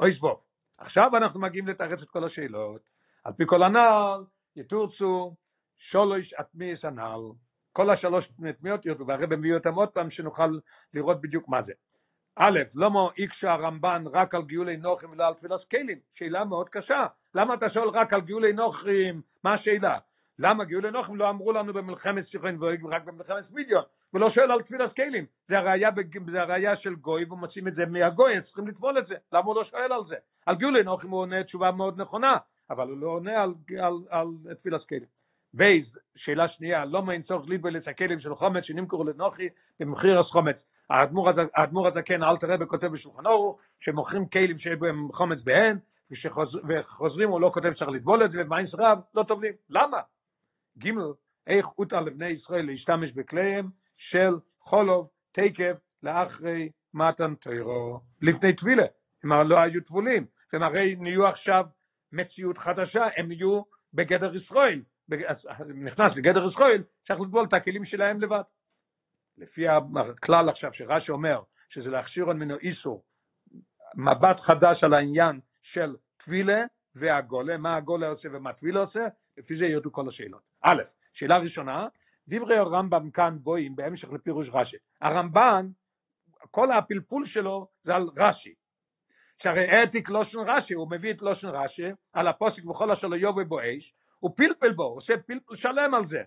[0.00, 0.40] אוי סבוב.
[0.78, 2.80] עכשיו אנחנו מגיעים לתרץ את כל השאלות.
[3.24, 4.24] על פי כל הנעל,
[4.56, 5.34] יתורצו
[5.78, 7.20] שולש אטמיס הנעל.
[7.72, 8.24] כל השלוש
[8.60, 10.58] תמיות ירדו, והרבא מביא אותם עוד פעם שנוכל
[10.94, 11.72] לראות בדיוק מה זה.
[12.36, 15.98] א', למה איקשה הרמב"ן רק על גיולי נוחים ולא על תפילת כלים?
[16.14, 17.06] שאלה מאוד קשה.
[17.34, 19.22] למה אתה שואל רק על גיולי נוחים?
[19.44, 19.98] מה השאלה?
[20.38, 23.84] למה גאולי נוחם לא אמרו לנו במלחמת סיכון ורק במלחמת מידיון,
[24.14, 25.90] ולא שואל על תפילת כלים, זה הראייה,
[26.30, 29.54] זה הראייה של גוי ומוצאים את זה מהגוי, הם צריכים לטבול את זה, למה הוא
[29.54, 30.16] לא שואל על זה?
[30.46, 32.36] על גאולי נוחם הוא עונה תשובה מאוד נכונה,
[32.70, 35.18] אבל הוא לא עונה על, על, על, על תפילת כלים.
[35.54, 39.48] בייז, שאלה שנייה, לא אין צורך ליבו הכלים של חומץ שנמכרו לנוחי
[39.80, 40.56] במחיר החומץ.
[40.90, 45.78] האדמו"ר הזקן אלתר רבי כותב בשולחנו שמוכרים כלים שיש בהם חומץ בהן
[46.68, 49.52] וחוזרים הוא לא כותב שצריך לטבול את זה ובמייס רב לא טובלים.
[49.70, 50.00] למה?
[50.78, 50.90] ג'
[51.46, 58.86] איך הותר לבני ישראל להשתמש בכליהם של חולוב, תקף, לאחרי מתן תוירו, לפני טבילה.
[59.24, 61.66] הם לא היו טבולים, הם הרי נהיו עכשיו
[62.12, 63.62] מציאות חדשה, הם נהיו
[63.94, 64.82] בגדר ישראל,
[65.74, 68.42] נכנס לגדר ישראל, צריך לטבול את הכלים שלהם לבד.
[69.38, 73.04] לפי הכלל עכשיו שרש"י אומר, שזה להכשיר ממנו איסור,
[73.94, 79.06] מבט חדש על העניין של טבילה והגולה, מה הגולה עושה ומה טבילה עושה,
[79.38, 80.42] לפי זה ירדו כל השאלות.
[80.64, 80.82] א',
[81.12, 81.88] שאלה ראשונה,
[82.28, 84.76] דברי הרמב"ם כאן בואים בהמשך לפירוש רש"י.
[85.00, 85.66] הרמב"ן,
[86.50, 88.54] כל הפלפול שלו זה על רש"י.
[89.42, 93.44] שהרי העתיק לושן רש"י, הוא מביא את לושן רש"י על הפוסק וכל אשר לא יובא
[93.44, 96.22] בו אש, הוא פלפל בו, הוא עושה פלפל שלם על זה.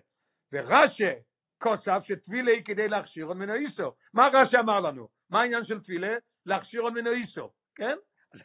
[0.52, 1.12] ורש"י
[1.58, 3.92] קוצב היא כדי להכשיר ממנו איסו.
[4.14, 5.08] מה רש"י אמר לנו?
[5.30, 6.14] מה העניין של טבילה?
[6.46, 7.96] להכשיר ממנו איסו, כן?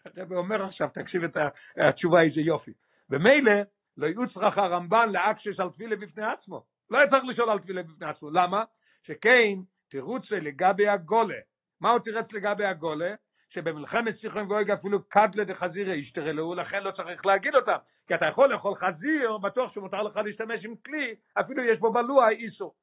[0.06, 1.38] אז הרב אומר עכשיו, תקשיב את
[1.78, 2.72] התשובה איזה יופי.
[3.10, 3.52] ומילא,
[3.98, 6.64] לא יוצרך הרמב"ן לאקשש על טבילה בפני עצמו.
[6.92, 8.30] לא היה צריך לשאול על טבילה בפני עצמו.
[8.30, 8.64] למה?
[9.04, 9.54] שכן
[9.90, 11.40] תירוצה לגבי הגולה.
[11.82, 13.16] מה הוא תירץ לגבי הגולה?
[13.50, 17.78] שבמלחמת סיכון גויג אפילו קדלה דחזירה ישתרלו, לכן לא צריך להגיד אותם.
[18.08, 22.30] כי אתה יכול לאכול חזיר, בטוח שמותר לך להשתמש עם כלי, אפילו יש בו בלוע
[22.30, 22.74] איסו.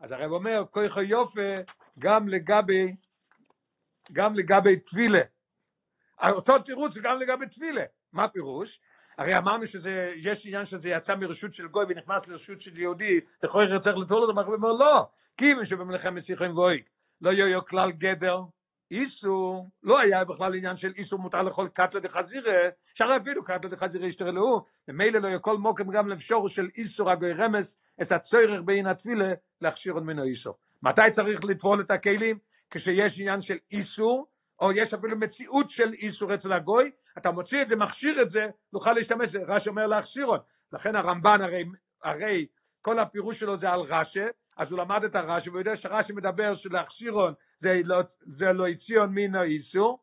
[0.00, 1.56] אז הרב אומר, כויכו יופה
[1.98, 2.92] גם לגבי,
[4.12, 5.22] גם לגבי טבילה.
[6.22, 7.84] אותו תירוץ גם לגבי טבילה.
[8.12, 8.80] מה הפירוש?
[9.18, 13.82] הרי אמרנו שיש עניין שזה יצא מרשות של גוי ונכנס לרשות של יהודי, יכול להיות
[13.82, 15.06] שצריך לטול אותו, הוא אומר לא,
[15.36, 16.82] כי שבמלחמת שיחים גוי
[17.20, 18.40] לא יהיו כלל גדר,
[18.90, 24.06] איסור, לא היה בכלל עניין של איסור מותר לאכול קטלה דחזירה, שהרי אפילו קטלה דחזירה
[24.06, 27.64] ישתרלו, ומילא לא יכל מוקם גם לבשור של איסור הגוי רמז
[28.02, 30.54] את הצורך בין התפילה להכשיר ממנו איסור.
[30.82, 32.38] מתי צריך לטבול את הכלים?
[32.70, 34.26] כשיש עניין של איסור,
[34.60, 38.46] או יש אפילו מציאות של איסור אצל הגוי, אתה מוציא את זה, מכשיר את זה,
[38.72, 40.38] נוכל להשתמש, רש"י אומר להכשירון.
[40.72, 41.64] לכן הרמב"ן הרי,
[42.02, 42.46] הרי
[42.82, 46.56] כל הפירוש שלו זה על רש"י, אז הוא למד את הרש"י, והוא יודע שרש"י מדבר
[46.56, 49.98] שלהכשירון זה לא, זה לא הציון מינו איסור,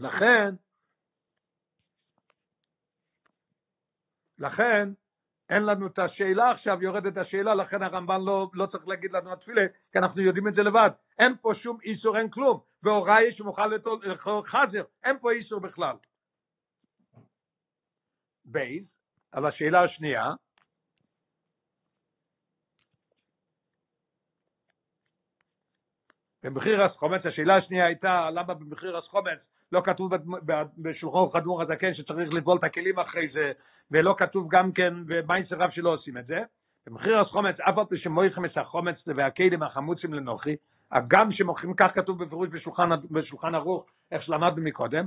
[0.00, 0.54] לכן,
[4.38, 4.88] לכן,
[5.50, 9.62] אין לנו את השאלה עכשיו, יורדת השאלה, לכן הרמב"ן לא, לא צריך להגיד לנו התפילה,
[9.92, 10.90] כי אנחנו יודעים את זה לבד.
[11.18, 12.60] אין פה שום איסור, אין כלום.
[12.86, 13.66] והוראי שמוכל
[14.02, 15.96] לאכול חזר, אין פה איסור בכלל.
[18.44, 18.84] בייז,
[19.32, 20.32] על השאלה השנייה,
[26.42, 29.38] במחיר הסחומץ, השאלה השנייה הייתה למה במחיר הסחומץ
[29.72, 30.12] לא כתוב
[30.78, 33.52] בשולחו חדמור הזקן שצריך לטבול את הכלים אחרי זה,
[33.90, 36.38] ולא כתוב גם כן במייסר רב שלא עושים את זה.
[36.86, 40.56] במחיר הסחומץ, אף על פי שמויכם את החומץ והכלים החמוצים לנוחי,
[40.92, 45.06] הגם שמוכרים, כך כתוב בפירוש בשולחן, בשולחן ערוך, איך שלמדנו מקודם,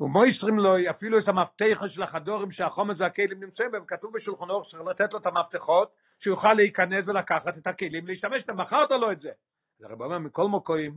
[0.00, 4.82] ומויסרים לו אפילו את המפתח של החדורים שהחומץ והכלים נמצאים בהם, כתוב בשולחן ערוך שצריך
[4.86, 9.30] לתת לו את המפתחות, שיוכל להיכנס ולקחת את הכלים, להשתמש, אתה מכרת לו את זה.
[9.78, 10.94] אז הרב אומר, מכל מוקוים,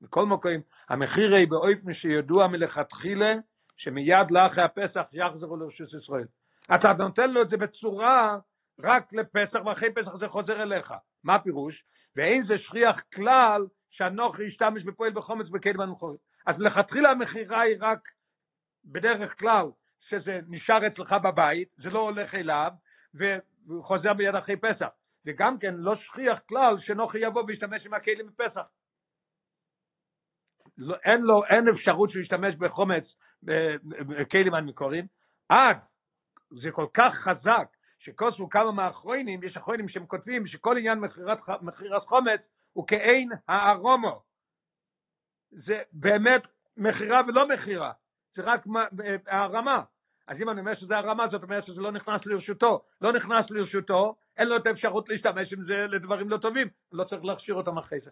[0.00, 3.34] מכל מוקוים, המחיר היא באופן שידוע מלכתחילה,
[3.76, 6.26] שמיד לאחרי הפסח יחזרו לרשוס ישראל.
[6.74, 8.38] אתה נותן לו את זה בצורה
[8.80, 10.94] רק לפסח, ואחרי פסח זה חוזר אליך.
[11.24, 11.84] מה הפירוש?
[12.16, 16.16] ואין זה שכיח כלל שהנוכרי ישתמש בפועל בחומץ בכלים הנוכרי.
[16.46, 17.98] אז לכתחילה המכירה היא רק
[18.84, 19.66] בדרך כלל
[20.08, 22.70] שזה נשאר אצלך בבית, זה לא הולך אליו,
[23.14, 24.88] והוא חוזר מיד אחרי פסח.
[25.26, 28.66] וגם כן לא שכיח כלל שנוכי יבוא וישתמש עם הכלים בפסח.
[30.78, 33.04] לא, אין לו, אין אפשרות שהוא ישתמש בחומץ
[33.42, 35.06] בכלים המקוריים,
[35.48, 35.76] עד
[36.50, 37.68] זה כל כך חזק
[38.00, 40.98] שכוספו כמה מהאחרונים, יש אחרונים שהם כותבים שכל עניין
[41.62, 42.40] מכירת חומץ
[42.72, 44.22] הוא כאין הארומו.
[45.50, 46.42] זה באמת
[46.76, 47.92] מכירה ולא מכירה,
[48.34, 48.64] זה רק
[49.26, 49.82] הרמה.
[50.28, 52.82] אז אם אני אומר שזה הרמה, זאת אומרת שזה לא נכנס לרשותו.
[53.00, 57.24] לא נכנס לרשותו, אין לו את האפשרות להשתמש עם זה לדברים לא טובים, לא צריך
[57.24, 58.10] להכשיר אותם אחרי זה.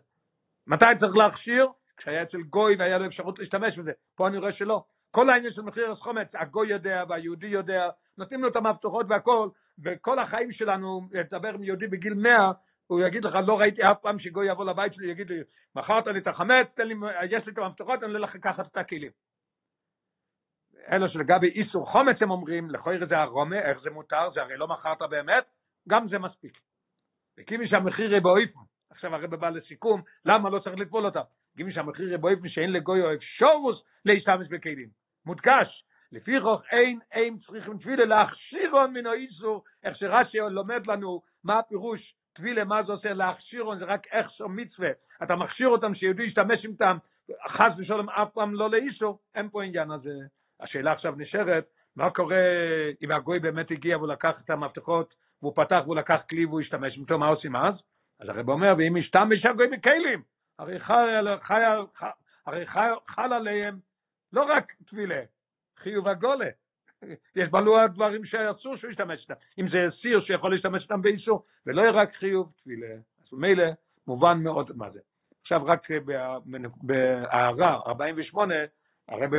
[0.66, 1.66] מתי צריך להכשיר?
[1.96, 3.92] כשהיה אצל גוי והיה לו אפשרות להשתמש בזה.
[4.16, 4.84] פה אני רואה שלא.
[5.10, 9.48] כל העניין של מחיר הסחומץ, הגוי יודע והיהודי יודע, נותנים לו את המפתחות והכל,
[9.84, 12.52] וכל החיים שלנו, לדבר עם יהודי בגיל 100,
[12.86, 15.40] הוא יגיד לך, לא ראיתי אף פעם שגוי יבוא לבית שלי, יגיד לי,
[15.76, 16.94] מכרת לי את החמץ, תן לי,
[17.30, 19.10] יש לי את המפתחות, אני הולך לקחת את הכלים.
[20.92, 24.68] אלא שלגבי איסור חומץ הם אומרים, לכוי זה הרומה, איך זה מותר, זה הרי לא
[24.68, 25.44] מכרת באמת,
[25.88, 26.58] גם זה מספיק.
[27.38, 28.60] וכימי שהמחיר יהיה באויפן,
[28.90, 31.20] עכשיו הרב בא לסיכום, למה לא צריך לטבול אותם?
[31.56, 34.88] כימי שהמחיר יהיה באויפן שאין לגוי או אפשורוס להשתמש בכלים.
[35.26, 41.58] מודגש, לפי רוח אין, אין צריכים תפילה להכשירון מן האיסור, איך שרש"י לומד לנו מה
[41.58, 44.90] הפירוש תפילה, מה זה עושה להכשירון, זה רק איך שו מצווה,
[45.22, 46.96] אתה מכשיר אותם שיהודי ישתמש איתם,
[47.48, 50.14] חס ושלום אף פעם לא לאיסור, אין פה עניין הזה.
[50.60, 51.64] השאלה עכשיו נשארת,
[51.96, 52.36] מה קורה
[53.02, 56.98] אם הגוי באמת הגיע והוא לקח את המפתחות והוא פתח והוא לקח כלי והוא השתמש
[56.98, 57.74] איתו, מה עושים אז?
[58.20, 60.22] אז הרב אומר, ואם ישתמש הגוי בכלים,
[60.58, 60.78] הרי
[63.06, 63.78] חל עליהם
[64.32, 65.22] לא רק טבילה,
[65.78, 66.48] חיוב הגולה.
[67.36, 69.34] יש בלוע דברים שאסור שהוא ישתמש איתם.
[69.58, 72.86] אם זה סיר שיכול להשתמש איתם באיסור, ולא רק חיוב טבילה.
[72.86, 73.66] אז מילא
[74.06, 75.00] מובן מאוד מה זה.
[75.42, 75.88] עכשיו רק
[76.82, 78.54] בהערה 48,
[79.08, 79.30] הרב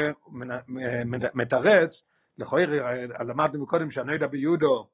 [1.33, 1.91] מתרץ,
[2.37, 2.65] לכאורה
[3.19, 4.87] למדנו קודם שהנוידע ביודו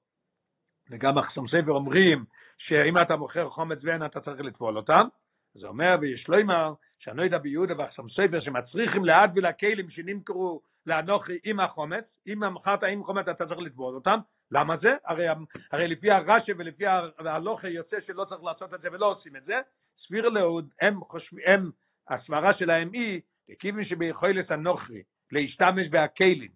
[0.90, 2.26] וגם מחסום ספר אומרים
[2.58, 5.08] שאם אתה מוכר חומץ ואין אתה צריך לטבול אותם,
[5.54, 11.60] זה אומר ויש לו אמר שהנוידע ביודו והחסום ספר שמצריכים לאט ולכלים שנמכרו לאנוכי עם
[11.60, 14.20] החומץ, אם מכרת עם חומץ אתה צריך לטבול אותם,
[14.52, 14.96] למה זה?
[15.06, 15.26] הרי,
[15.72, 16.86] הרי לפי הרש"י ולפי
[17.20, 19.62] ההלוכה יוצא שלא צריך לעשות את זה ולא עושים את זה,
[20.08, 21.72] סביר לאוד, הם חושבים, הם,
[22.10, 23.22] הסברה שלהם היא,
[23.60, 26.52] כיוון שביכולת הנוכרי להשתמש בהכלים,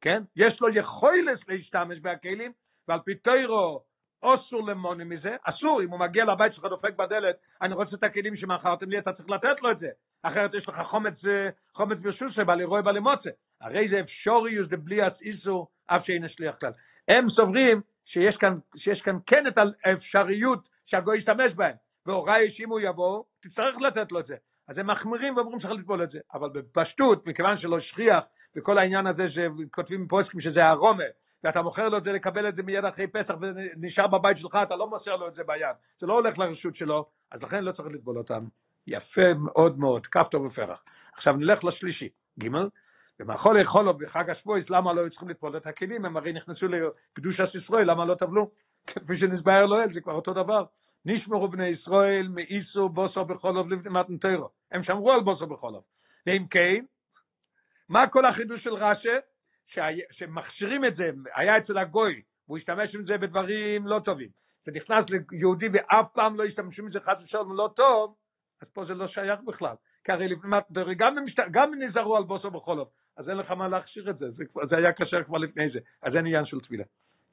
[0.00, 0.22] כן?
[0.36, 2.52] יש לו יכולת להשתמש בהכלים,
[2.88, 3.84] ועל פי תוירו
[4.20, 8.36] אסור למוני מזה, אסור, אם הוא מגיע לבית שלך דופק בדלת, אני רוצה את הכלים
[8.36, 9.88] שמכרתם לי, אתה צריך לתת לו את זה,
[10.22, 11.14] אחרת יש לך חומץ,
[11.74, 16.72] חומץ ברשות שבא לרוי בא למוצא, הרי זה אפשוריוס דבליאס איסור, אף שאין שליח כלל.
[17.08, 21.74] הם סוברים שיש כאן, שיש כאן כן את האפשריות שהגוי ישתמש בהם,
[22.06, 24.36] והוריי שאם הוא יבוא, תצטרך לתת לו את זה.
[24.68, 28.24] אז הם מחמירים ואומרים שצריך לטבול את זה, אבל בפשטות, מכיוון שלא שכיח,
[28.56, 31.04] וכל העניין הזה שכותבים פוסקים שזה הרומה,
[31.44, 34.76] ואתה מוכר לו את זה לקבל את זה מיד אחרי פסח ונשאר בבית שלך, אתה
[34.76, 37.88] לא מוסר לו את זה ביד, זה לא הולך לרשות שלו, אז לכן לא צריך
[37.88, 38.44] לטבול אותם.
[38.86, 40.84] יפה מאוד מאוד, כפתור ופרח.
[41.16, 42.08] עכשיו נלך לשלישי,
[42.40, 42.48] ג'
[43.20, 46.04] ומאכול לאכולו בחג השבועס, למה לא צריכים לטבול את הכלים?
[46.04, 48.50] הם הרי נכנסו לקדוש ישראל, למה לא טבלו?
[48.86, 50.64] כפי שנסבר לאל, זה כבר אותו דבר.
[51.04, 54.48] נשמרו בני ישראל מאיסו בוסו בחולוב לפני מתנתרו.
[54.72, 55.82] הם שמרו על בוסו בחולוב.
[56.26, 56.84] ואם כן,
[57.88, 59.08] מה כל החידוש של רש"י?
[60.10, 64.28] שמכשירים את זה, היה אצל הגוי, והוא השתמש עם זה בדברים לא טובים.
[64.66, 68.14] זה נכנס ליהודי ואף פעם לא השתמשו עם זה חס ושלום לא טוב,
[68.62, 69.74] אז פה זה לא שייך בכלל.
[70.04, 71.16] כי הרי גם,
[71.50, 74.76] גם אם נזהרו על בוסו בחולוב, אז אין לך מה להכשיר את זה, זה, זה
[74.76, 76.84] היה כשר כבר לפני זה, אז אין עניין של תפילה.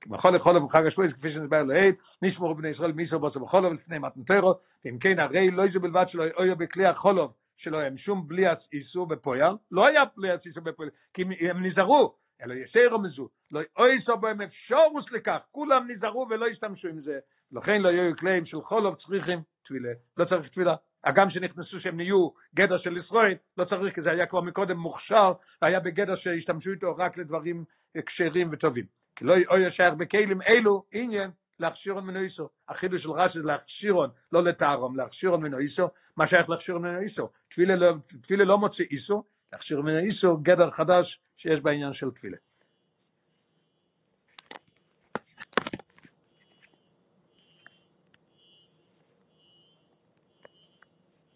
[0.08, 4.54] בכל לכל ובחג השבועי, כפי שנסבר לעיד, נשמור בני ישראל מיסו בוסו בחולוב לפני מתנתרו,
[4.86, 9.08] ואם כן, הרי לא יזו בלבד שלא יהיו בכלי החולוב, שלא הם שום בלי איסור
[9.08, 14.42] בפויר, לא היה בלי איסור בפויר, כי הם נזהרו, אלא יסי רמזו, לא איסור בהם
[14.42, 17.20] אפשורוס לכך, כולם נזהרו ולא השתמשו עם זה,
[17.52, 20.76] לכן לא יהיו כלים של חולוב צריכים תפילה, לא צריך תפילה.
[21.04, 25.34] הגם שנכנסו שהם נהיו גדר של ישראל, לא צריך, כי זה היה כבר מקודם מוכשר,
[25.62, 27.64] היה בגדר שהשתמשו איתו רק לדברים
[28.06, 28.86] כשרים וטובים.
[29.16, 32.50] כי לא יהיה שייך בכלים אלו, עניין להכשירון מנועיסו.
[32.70, 37.30] החידוש של רש"י זה להכשירון, לא לטהרום, להכשירון מנועיסו, מה שייך להכשירון מנועיסו?
[37.50, 39.24] תפילה לא, תפילה לא מוצא איסו,
[39.56, 42.38] להכשירון מנועיסו, גדר חדש שיש בעניין של תפילה.